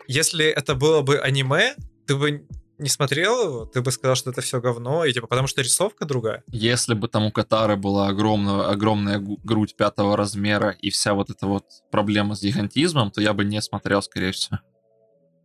[0.09, 1.75] Если это было бы аниме,
[2.07, 2.47] ты бы
[2.79, 6.05] не смотрел его, ты бы сказал, что это все говно, и типа потому что рисовка
[6.05, 6.43] другая.
[6.49, 11.47] Если бы там у Катары была огромная, огромная грудь пятого размера и вся вот эта
[11.47, 14.59] вот проблема с гигантизмом, то я бы не смотрел, скорее всего.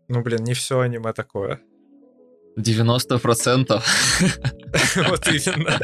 [0.08, 1.62] Ну, блин, не все аниме такое.
[2.58, 3.82] 90%.
[4.96, 5.80] Вот именно.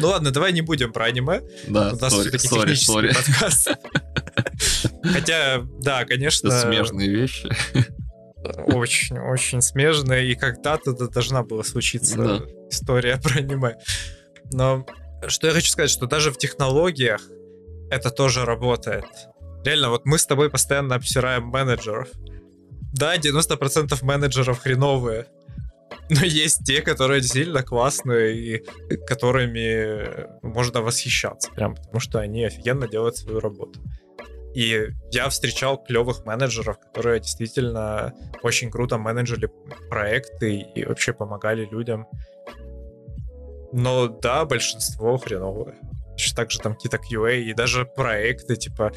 [0.00, 1.42] Ну ладно, давай не будем про аниме.
[1.68, 3.70] Да, У нас все-таки технический подкаст.
[5.04, 6.48] Хотя, да, конечно...
[6.48, 7.48] Это смежные вещи.
[8.58, 10.30] Очень, очень смежные.
[10.30, 12.40] И когда-то должна была случиться да.
[12.70, 13.76] история про аниме.
[14.52, 14.86] Но
[15.26, 17.22] что я хочу сказать, что даже в технологиях
[17.90, 19.04] это тоже работает.
[19.64, 22.08] Реально, вот мы с тобой постоянно обсираем менеджеров.
[22.92, 25.26] Да, 90% менеджеров хреновые.
[26.08, 31.50] Но есть те, которые действительно классные и которыми можно восхищаться.
[31.52, 33.80] Прям потому что они офигенно делают свою работу.
[34.54, 39.48] И я встречал клевых менеджеров, которые действительно очень круто менеджили
[39.88, 42.06] проекты и вообще помогали людям.
[43.72, 45.78] Но да, большинство хреновое.
[46.34, 48.92] Также там какие-то QA и даже проекты, типа,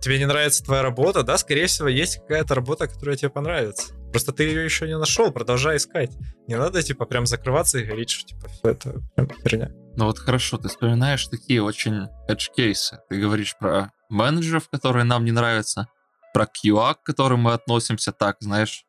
[0.00, 3.92] тебе не нравится твоя работа, да, скорее всего, есть какая-то работа, которая тебе понравится.
[4.10, 6.10] Просто ты ее еще не нашел, продолжай искать.
[6.46, 9.70] Не надо, типа, прям закрываться и говорить, что, типа, все это прям херня.
[9.96, 13.00] Ну вот хорошо, ты вспоминаешь такие очень edge кейсы.
[13.10, 15.88] Ты говоришь про менеджеров, которые нам не нравятся,
[16.32, 18.84] про QA, к которым мы относимся так, знаешь.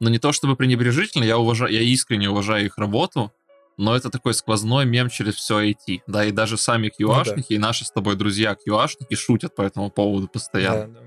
[0.00, 3.32] Но не то чтобы пренебрежительно, я, уважаю, я искренне уважаю их работу,
[3.76, 6.02] но это такой сквозной мем через все IT.
[6.06, 7.54] Да, и даже сами QA-шники, ну, да.
[7.54, 10.88] и наши с тобой друзья QA-шники шутят по этому поводу постоянно.
[10.88, 11.00] Да,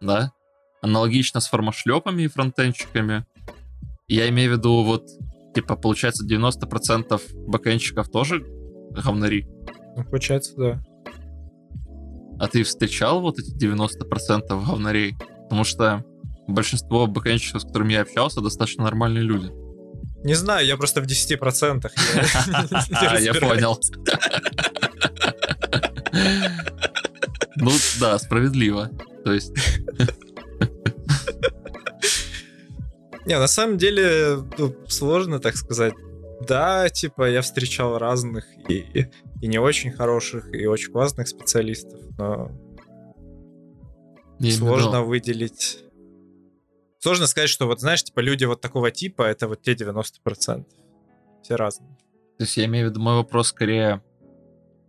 [0.00, 0.20] да.
[0.20, 0.32] да?
[0.82, 3.26] Аналогично с формошлепами и фронтенщиками.
[4.06, 5.08] Я имею в виду, вот,
[5.54, 8.44] типа, получается, 90% бэкенщиков тоже
[8.90, 9.46] говнари.
[9.96, 10.82] Ну, получается, да.
[12.38, 15.16] А ты встречал вот эти 90% говнарей?
[15.44, 16.04] Потому что
[16.48, 19.50] большинство бэкенщиков, с которыми я общался, достаточно нормальные люди.
[20.24, 21.90] Не знаю, я просто в 10%.
[23.20, 23.78] Я понял.
[27.56, 27.70] Ну
[28.00, 28.90] да, справедливо.
[29.24, 29.52] То есть...
[33.26, 35.94] Не, на самом деле, ну, сложно так сказать.
[36.46, 39.06] Да, типа, я встречал разных и,
[39.44, 42.50] и не очень хороших, и очень классных специалистов, но
[44.40, 45.84] сложно выделить
[46.98, 50.64] Сложно сказать, что вот, знаешь, типа люди вот такого типа, это вот те 90%.
[51.42, 51.94] Все разные.
[52.38, 54.02] То есть я имею в виду, мой вопрос скорее...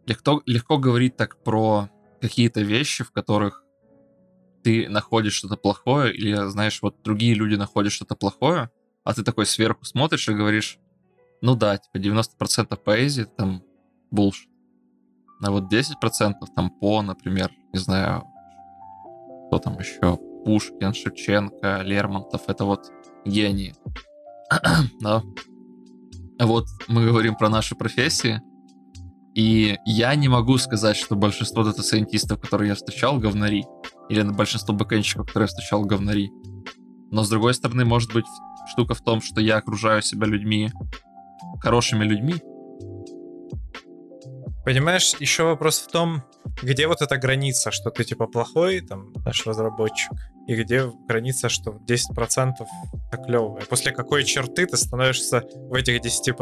[0.05, 1.89] Легко, легко говорить так про
[2.21, 3.65] какие-то вещи, в которых
[4.63, 8.69] ты находишь что-то плохое, или, знаешь, вот другие люди находят что-то плохое,
[9.03, 10.79] а ты такой сверху смотришь и говоришь,
[11.41, 13.61] ну да, типа 90% поэзии там
[14.15, 14.49] булшит.
[15.43, 18.23] А вот 10% там по, например, не знаю,
[19.47, 22.91] кто там еще, Пушкин, Шевченко, Лермонтов— это вот
[23.25, 23.75] гении.
[25.01, 25.21] да.
[26.39, 28.41] Вот мы говорим про наши профессии,
[29.35, 33.65] и я не могу сказать, что большинство дата-сайентистов, которые я встречал, говнари.
[34.09, 36.31] Или большинство бэкэнщиков, которые я встречал, говнари.
[37.11, 38.25] Но с другой стороны, может быть,
[38.71, 40.71] штука в том, что я окружаю себя людьми,
[41.61, 42.35] хорошими людьми.
[44.65, 46.23] Понимаешь, еще вопрос в том,
[46.63, 50.11] где вот эта граница, что ты типа плохой, там, наш разработчик,
[50.47, 52.53] и где граница, что 10%
[53.11, 53.59] это клево.
[53.59, 56.33] И после какой черты ты становишься в этих 10%.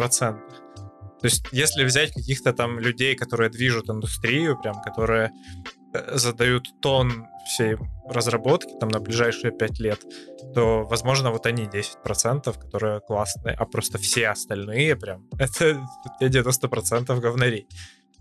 [1.23, 5.31] То есть, если взять каких-то там людей, которые движут индустрию, прям, которые
[5.93, 7.75] э, задают тон всей
[8.09, 9.99] разработки там на ближайшие 5 лет,
[10.53, 15.85] то, возможно, вот они 10%, которые классные, а просто все остальные прям, это
[16.19, 17.67] те 90% говнарей.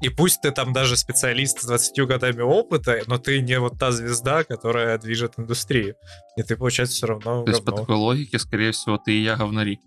[0.03, 3.93] И пусть ты там даже специалист с 20 годами опыта, но ты не вот та
[3.93, 5.95] звезда, которая движет индустрию.
[6.37, 9.37] И ты, получается, все равно То есть по такой логике, скорее всего, ты и я
[9.37, 9.79] говнари.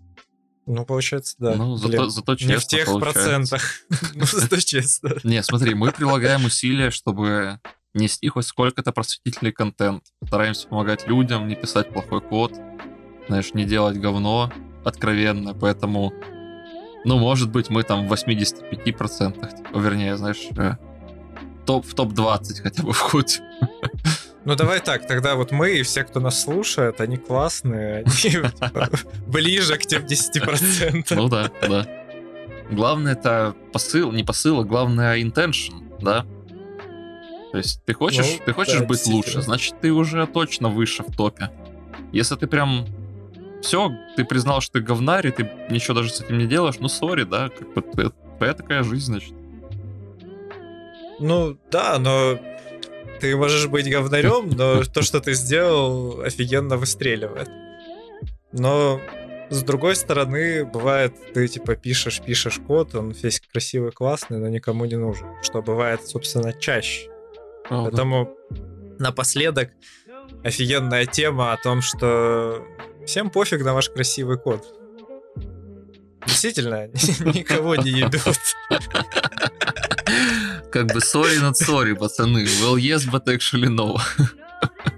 [0.64, 1.54] Ну, получается, да.
[1.54, 3.22] Ну, зато, зато честно Не в тех получается.
[3.22, 3.62] процентах.
[4.14, 5.16] Ну, зато честно.
[5.22, 7.60] Не, смотри, мы прилагаем усилия, чтобы
[7.92, 10.02] нести хоть сколько-то просветительный контент.
[10.26, 12.52] Стараемся помогать людям, не писать плохой код,
[13.28, 14.50] знаешь, не делать говно
[14.82, 16.12] откровенно, поэтому
[17.06, 20.72] ну, может быть, мы там в 85%, типа, вернее, знаешь, э,
[21.64, 23.44] топ, в топ-20 хотя бы входим.
[24.44, 28.50] Ну давай так, тогда вот мы и все, кто нас слушает, они классные, они типа,
[29.26, 31.14] ближе к тем 10%.
[31.14, 31.86] Ну да, да.
[32.72, 36.26] Главное это посыл, не посыл, а главное intention, да?
[37.52, 41.04] То есть ты хочешь, ну, ты хочешь да, быть лучше, значит ты уже точно выше
[41.04, 41.50] в топе.
[42.12, 42.84] Если ты прям
[43.62, 46.88] все, ты признал, что ты говнарь, и ты ничего даже с этим не делаешь, ну,
[46.88, 49.34] сори, да, как бы твоя такая жизнь, значит.
[51.18, 52.38] Ну, да, но
[53.20, 57.48] ты можешь быть говнарем, но то, что ты сделал, офигенно выстреливает.
[58.52, 59.00] Но
[59.48, 64.84] с другой стороны, бывает, ты типа пишешь, пишешь код, он весь красивый, классный, но никому
[64.84, 65.28] не нужен.
[65.42, 67.08] Что бывает, собственно, чаще.
[67.70, 68.56] О, Поэтому да.
[68.98, 69.70] напоследок
[70.42, 72.64] офигенная тема о том, что
[73.06, 74.66] Всем пофиг на ваш красивый код.
[76.26, 76.88] Действительно,
[77.34, 78.20] никого не ебет.
[80.72, 82.44] Как бы сори над сори, пацаны.
[82.44, 83.96] Well, yes, but actually no.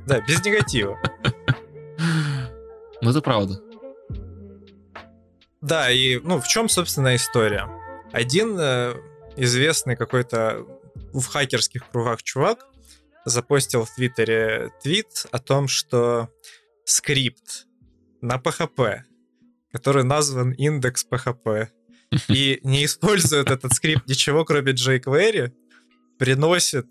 [0.07, 0.99] Да, без негатива.
[3.03, 3.61] Ну, это правда.
[5.61, 7.69] Да, и, ну, в чем, собственно, история?
[8.13, 8.95] Один э,
[9.37, 10.67] известный какой-то
[11.13, 12.67] в хакерских кругах чувак
[13.27, 16.31] запостил в Твиттере твит о том, что
[16.85, 17.68] скрипт
[18.21, 19.01] на PHP,
[19.73, 21.69] который назван индекс PHP,
[22.29, 25.53] и не использует этот скрипт ничего, кроме jQuery,
[26.19, 26.87] приносит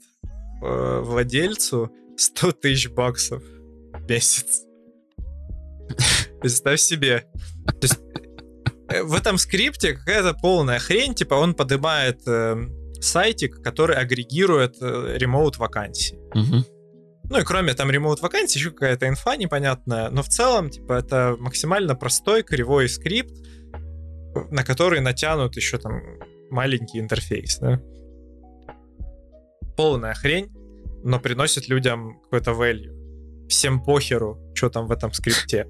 [0.62, 4.64] э, владельцу 100 тысяч баксов в месяц.
[6.42, 7.26] Представь себе.
[7.66, 8.00] То есть
[8.90, 12.56] э, в этом скрипте какая-то полная хрень, типа он поднимает э,
[13.02, 16.18] сайтик, который агрегирует э, ремоут вакансии.
[16.34, 16.66] Мгм.
[17.30, 20.10] Ну и кроме там ремоут вакансий, еще какая-то инфа непонятная.
[20.10, 23.36] Но в целом, типа, это максимально простой кривой скрипт,
[24.50, 26.02] на который натянут еще там
[26.50, 27.82] маленький интерфейс, да?
[29.76, 30.50] Полная хрень,
[31.04, 33.48] но приносит людям какой-то value.
[33.50, 35.68] Всем похеру, что там в этом скрипте.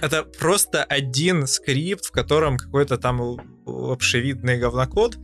[0.00, 3.20] Это просто один скрипт, в котором какой-то там
[3.66, 5.18] лапшевидный говнокод,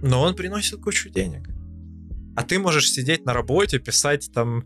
[0.00, 1.48] но он приносит кучу денег.
[2.38, 4.64] А ты можешь сидеть на работе, писать там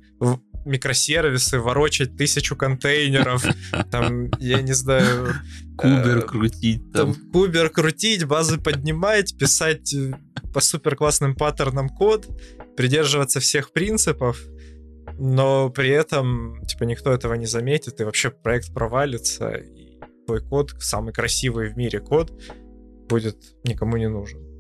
[0.66, 3.47] микросервисы, ворочать тысячу контейнеров,
[3.91, 5.33] там, я не знаю...
[5.79, 7.31] Кубер э, крутить там там.
[7.33, 10.12] кубер крутить, базы поднимать, писать э,
[10.53, 12.29] по супер классным паттернам код,
[12.77, 14.39] придерживаться всех принципов,
[15.18, 20.75] но при этом, типа, никто этого не заметит, и вообще проект провалится, и твой код,
[20.79, 22.39] самый красивый в мире код,
[23.09, 24.51] будет никому не нужен.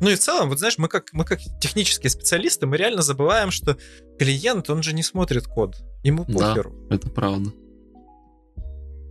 [0.00, 3.50] Ну и в целом, вот знаешь, мы как, мы как технические специалисты, мы реально забываем,
[3.50, 3.76] что
[4.18, 5.76] клиент, он же не смотрит код.
[6.02, 6.48] Ему Да.
[6.50, 6.74] похеру.
[6.90, 7.50] Это правда.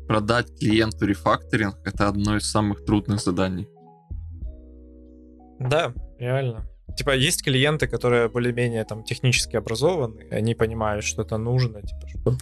[0.08, 3.68] Продать клиенту рефакторинг это одно из самых трудных заданий.
[5.60, 6.70] Да, реально.
[6.96, 12.08] Типа, есть клиенты, которые более-менее там технически образованы, и они понимают, что это нужно, типа,
[12.08, 12.38] чтобы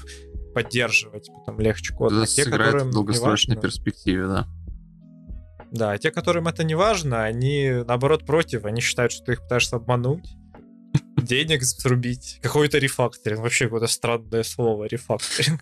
[0.53, 2.11] поддерживать потом легче код.
[2.11, 4.47] это А те, сыграет в долгосрочной важно- перспективе, да.
[5.73, 9.77] Да, те, которым это не важно, они наоборот против, они считают, что ты их пытаешься
[9.77, 10.29] обмануть,
[11.17, 15.61] денег срубить, какой-то рефакторинг, вообще какое-то странное слово, рефакторинг.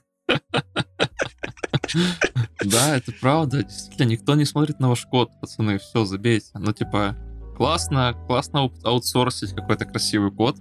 [2.64, 3.64] Да, это правда.
[3.64, 5.80] Действительно, никто не смотрит на ваш код, пацаны.
[5.80, 6.52] Все, забейте.
[6.56, 7.16] Ну, типа,
[7.56, 10.58] классно, классно аут- аутсорсить какой-то красивый код,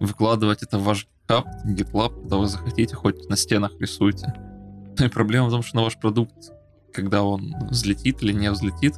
[0.00, 4.32] выкладывать это в ваш GitHub, GitLab, куда вы захотите, хоть на стенах рисуйте.
[4.98, 6.52] И проблема в том, что на ваш продукт,
[6.98, 8.94] когда он взлетит или не взлетит,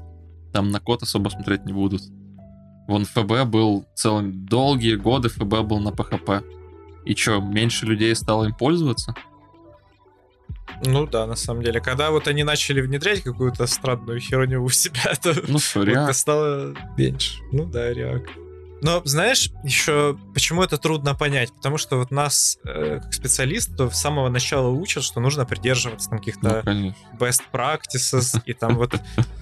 [0.54, 2.00] там на код особо смотреть не будут.
[2.88, 6.42] Вон ФБ был целые долгие годы ФБ был на PHP.
[7.04, 9.14] И что, меньше людей стало им пользоваться?
[10.86, 11.82] Ну да, на самом деле.
[11.82, 16.74] Когда вот они начали внедрять какую-то странную херню у себя, то Ну что, Вот стало
[16.96, 17.42] меньше.
[17.52, 18.22] Ну да, реак.
[18.82, 21.52] Но знаешь, еще почему это трудно понять?
[21.52, 26.18] Потому что вот нас, э, как специалистов, с самого начала учат, что нужно придерживаться там
[26.18, 26.96] Ну, каких-то конечно.
[27.18, 28.94] best practices и там вот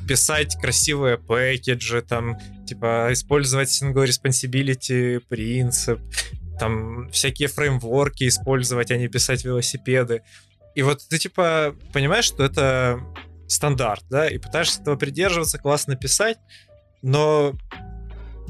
[0.09, 2.37] писать красивые пэкэджи, там
[2.67, 6.01] типа использовать single responsibility принцип,
[6.59, 10.23] там всякие фреймворки использовать, а не писать велосипеды.
[10.75, 13.01] И вот ты типа понимаешь, что это
[13.47, 16.39] стандарт, да, и пытаешься этого придерживаться, классно писать,
[17.03, 17.55] но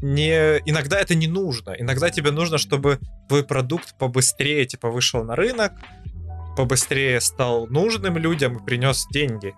[0.03, 1.75] не иногда это не нужно.
[1.79, 5.73] Иногда тебе нужно, чтобы твой продукт побыстрее типа вышел на рынок,
[6.57, 9.55] побыстрее стал нужным людям и принес деньги.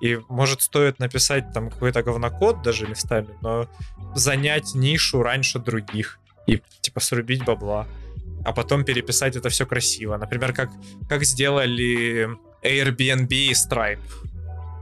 [0.00, 3.68] И может стоит написать там какой-то говнокод даже местами, но
[4.14, 7.86] занять нишу раньше других и типа срубить бабла,
[8.44, 10.16] а потом переписать это все красиво.
[10.16, 10.70] Например, как,
[11.08, 12.28] как сделали
[12.62, 14.00] Airbnb и Stripe.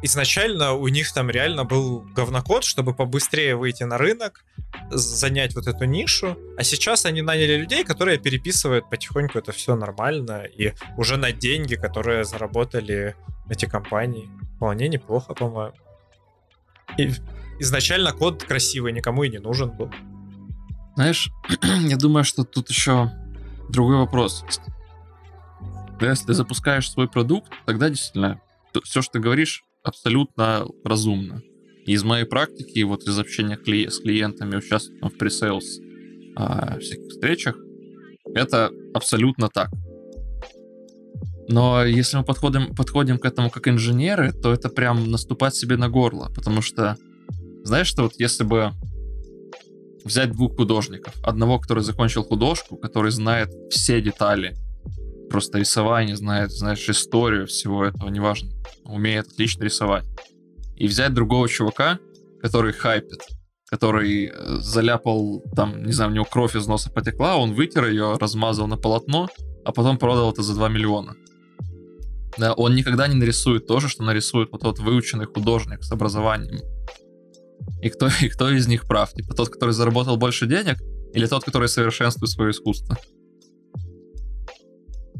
[0.04, 4.44] Изначально у них там реально был говнокод, чтобы побыстрее выйти на рынок,
[4.90, 10.44] занять вот эту нишу, а сейчас они наняли людей, которые переписывают потихоньку это все нормально
[10.44, 13.14] и уже на деньги, которые заработали
[13.48, 14.28] эти компании.
[14.56, 15.74] Вполне неплохо, по-моему.
[16.98, 17.12] И
[17.60, 19.90] изначально код красивый, никому и не нужен был.
[20.96, 21.30] Знаешь,
[21.62, 23.10] я думаю, что тут еще
[23.68, 24.44] другой вопрос
[26.00, 28.40] Если ты запускаешь свой продукт, тогда действительно
[28.84, 31.42] все, что ты говоришь, абсолютно разумно.
[31.86, 35.80] Из моей практики, вот из общения кли- с клиентами, участвуя в пресейлс
[36.36, 37.56] а, всяких встречах,
[38.34, 39.70] это абсолютно так.
[41.48, 45.88] Но если мы подходим, подходим к этому как инженеры, то это прям наступать себе на
[45.88, 46.96] горло, потому что,
[47.64, 48.72] знаешь, что вот если бы
[50.04, 51.14] взять двух художников.
[51.22, 54.54] Одного, который закончил художку, который знает все детали,
[55.32, 58.50] просто рисование знает, знаешь, историю всего этого, неважно,
[58.84, 60.04] умеет отлично рисовать.
[60.76, 61.98] И взять другого чувака,
[62.42, 63.22] который хайпит,
[63.66, 68.18] который э, заляпал, там, не знаю, у него кровь из носа потекла, он вытер ее,
[68.20, 69.30] размазал на полотно,
[69.64, 71.16] а потом продал это за 2 миллиона.
[72.36, 76.60] Да, он никогда не нарисует то же, что нарисует вот тот выученный художник с образованием.
[77.80, 79.14] И кто, и кто из них прав?
[79.14, 80.76] Типа тот, который заработал больше денег,
[81.14, 82.98] или тот, который совершенствует свое искусство?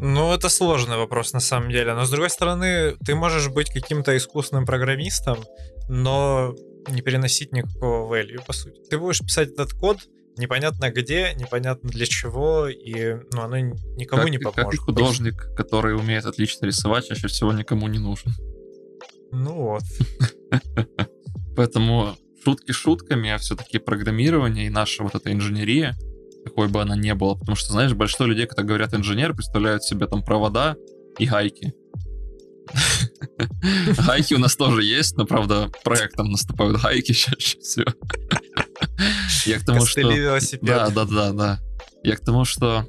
[0.05, 1.95] Ну, это сложный вопрос на самом деле.
[1.95, 5.39] Но с другой стороны, ты можешь быть каким-то искусственным программистом,
[5.89, 6.57] но
[6.89, 8.81] не переносить никакого value, по сути.
[8.91, 9.99] Ты будешь писать этот код,
[10.37, 14.71] непонятно где, непонятно для чего, и ну, оно никому как, не поможет.
[14.71, 15.55] Как художник, просто.
[15.55, 18.33] который умеет отлично рисовать, чаще всего никому не нужен.
[19.31, 19.85] Ну вот.
[21.57, 25.97] Поэтому шутки шутками, а все-таки программирование и наша вот эта инженерия,
[26.45, 30.07] какой бы она ни была, потому что, знаешь, большинство людей, когда говорят инженер, представляют себе
[30.07, 30.77] там провода
[31.19, 31.75] и гайки.
[34.07, 37.93] Гайки у нас тоже есть, но, правда, проектом наступают гайки чаще всего.
[39.47, 40.01] Я к тому, что...
[40.63, 41.61] Да, да, да, да.
[42.03, 42.87] Я к тому, что...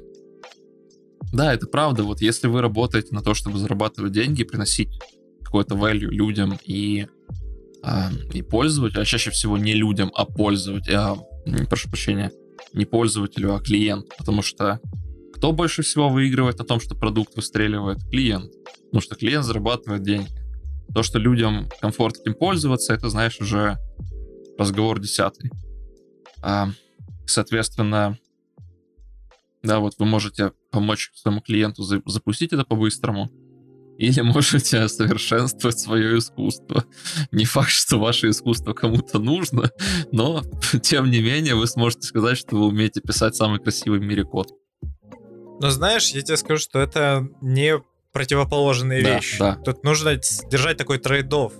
[1.32, 2.04] Да, это правда.
[2.04, 4.88] Вот если вы работаете на то, чтобы зарабатывать деньги, приносить
[5.42, 7.08] какой-то value людям и,
[7.82, 11.16] э, и пользователю, а чаще всего не людям, а пользователю, а,
[11.68, 12.30] прошу прощения,
[12.74, 14.80] не пользователю, а клиент, потому что
[15.32, 17.98] кто больше всего выигрывает на том, что продукт выстреливает?
[18.10, 18.52] Клиент.
[18.86, 20.28] Потому что клиент зарабатывает деньги.
[20.94, 23.76] То, что людям комфортно этим пользоваться, это, знаешь, уже
[24.58, 25.50] разговор десятый.
[26.42, 26.70] А,
[27.26, 28.18] соответственно,
[29.62, 33.30] да, вот вы можете помочь своему клиенту запустить это по-быстрому,
[33.98, 36.84] или можете совершенствовать свое искусство.
[37.30, 39.70] Не факт, что ваше искусство кому-то нужно,
[40.12, 40.42] но
[40.82, 44.48] тем не менее вы сможете сказать, что вы умеете писать самый красивый в мире код.
[45.60, 47.80] Но знаешь, я тебе скажу, что это не
[48.12, 49.38] противоположные да, вещи.
[49.38, 49.56] Да.
[49.64, 50.16] Тут нужно
[50.50, 51.52] держать такой трейдов.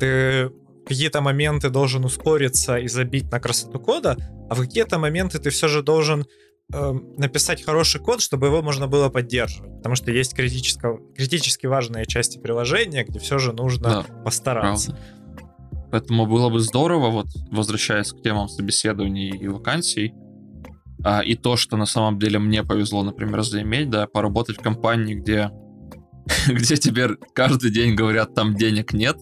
[0.00, 0.50] Ты
[0.86, 4.16] какие-то моменты должен ускориться и забить на красоту кода,
[4.48, 6.26] а в какие-то моменты ты все же должен
[6.72, 9.76] э, написать хороший код, чтобы его можно было поддерживать.
[9.76, 14.92] Потому что есть критически важные части приложения, где все же нужно да, постараться.
[14.92, 15.18] Правда.
[15.90, 20.12] Поэтому было бы здорово, вот возвращаясь к темам собеседований и вакансий,
[21.02, 25.14] а, и то, что на самом деле мне повезло, например, заиметь, да, поработать в компании,
[25.14, 25.50] где,
[26.48, 29.16] где тебе каждый день говорят, там денег нет,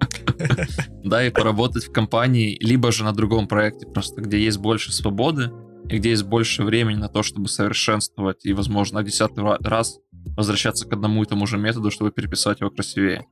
[1.04, 5.50] да, и поработать в компании, либо же на другом проекте, просто где есть больше свободы,
[5.88, 9.98] и где есть больше времени на то, чтобы совершенствовать и, возможно, десятый раз
[10.36, 13.26] возвращаться к одному и тому же методу, чтобы переписать его красивее.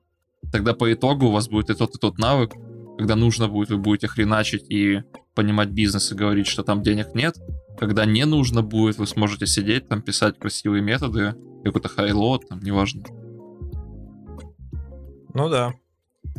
[0.50, 2.52] Тогда по итогу у вас будет и тот, и тот навык,
[2.98, 5.02] когда нужно будет, вы будете хреначить и
[5.34, 7.36] понимать бизнес и говорить, что там денег нет,
[7.78, 11.34] когда не нужно будет, вы сможете сидеть там, писать красивые методы,
[11.64, 13.04] какой-то хайлот, там, неважно.
[15.34, 15.72] Ну да.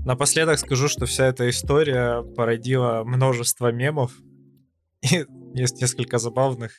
[0.06, 4.14] Напоследок скажу, что вся эта история породила множество мемов.
[5.12, 6.72] И есть несколько забавных.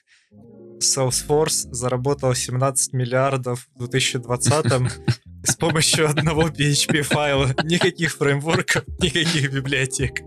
[0.80, 4.92] Salesforce заработал 17 миллиардов в 2020
[5.44, 7.54] с помощью одного PHP файла.
[7.64, 10.20] Никаких фреймворков, никаких библиотек.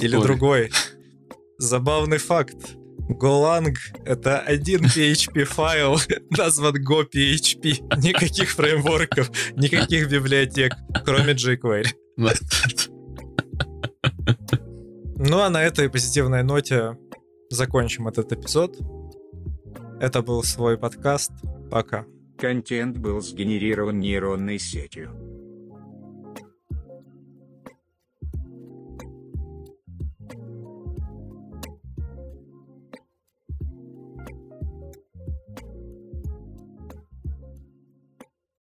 [0.00, 0.70] Или другой.
[1.58, 2.56] Забавный факт.
[3.08, 7.96] Golang— это один PHP файл, назван GoPHP.
[7.98, 10.74] Никаких фреймворков, никаких библиотек,
[11.04, 11.86] кроме jQuery.
[15.18, 16.98] Ну а на этой позитивной ноте
[17.48, 18.78] закончим этот эпизод.
[19.98, 21.32] Это был свой подкаст.
[21.70, 22.04] Пока.
[22.38, 25.35] Контент был сгенерирован нейронной сетью.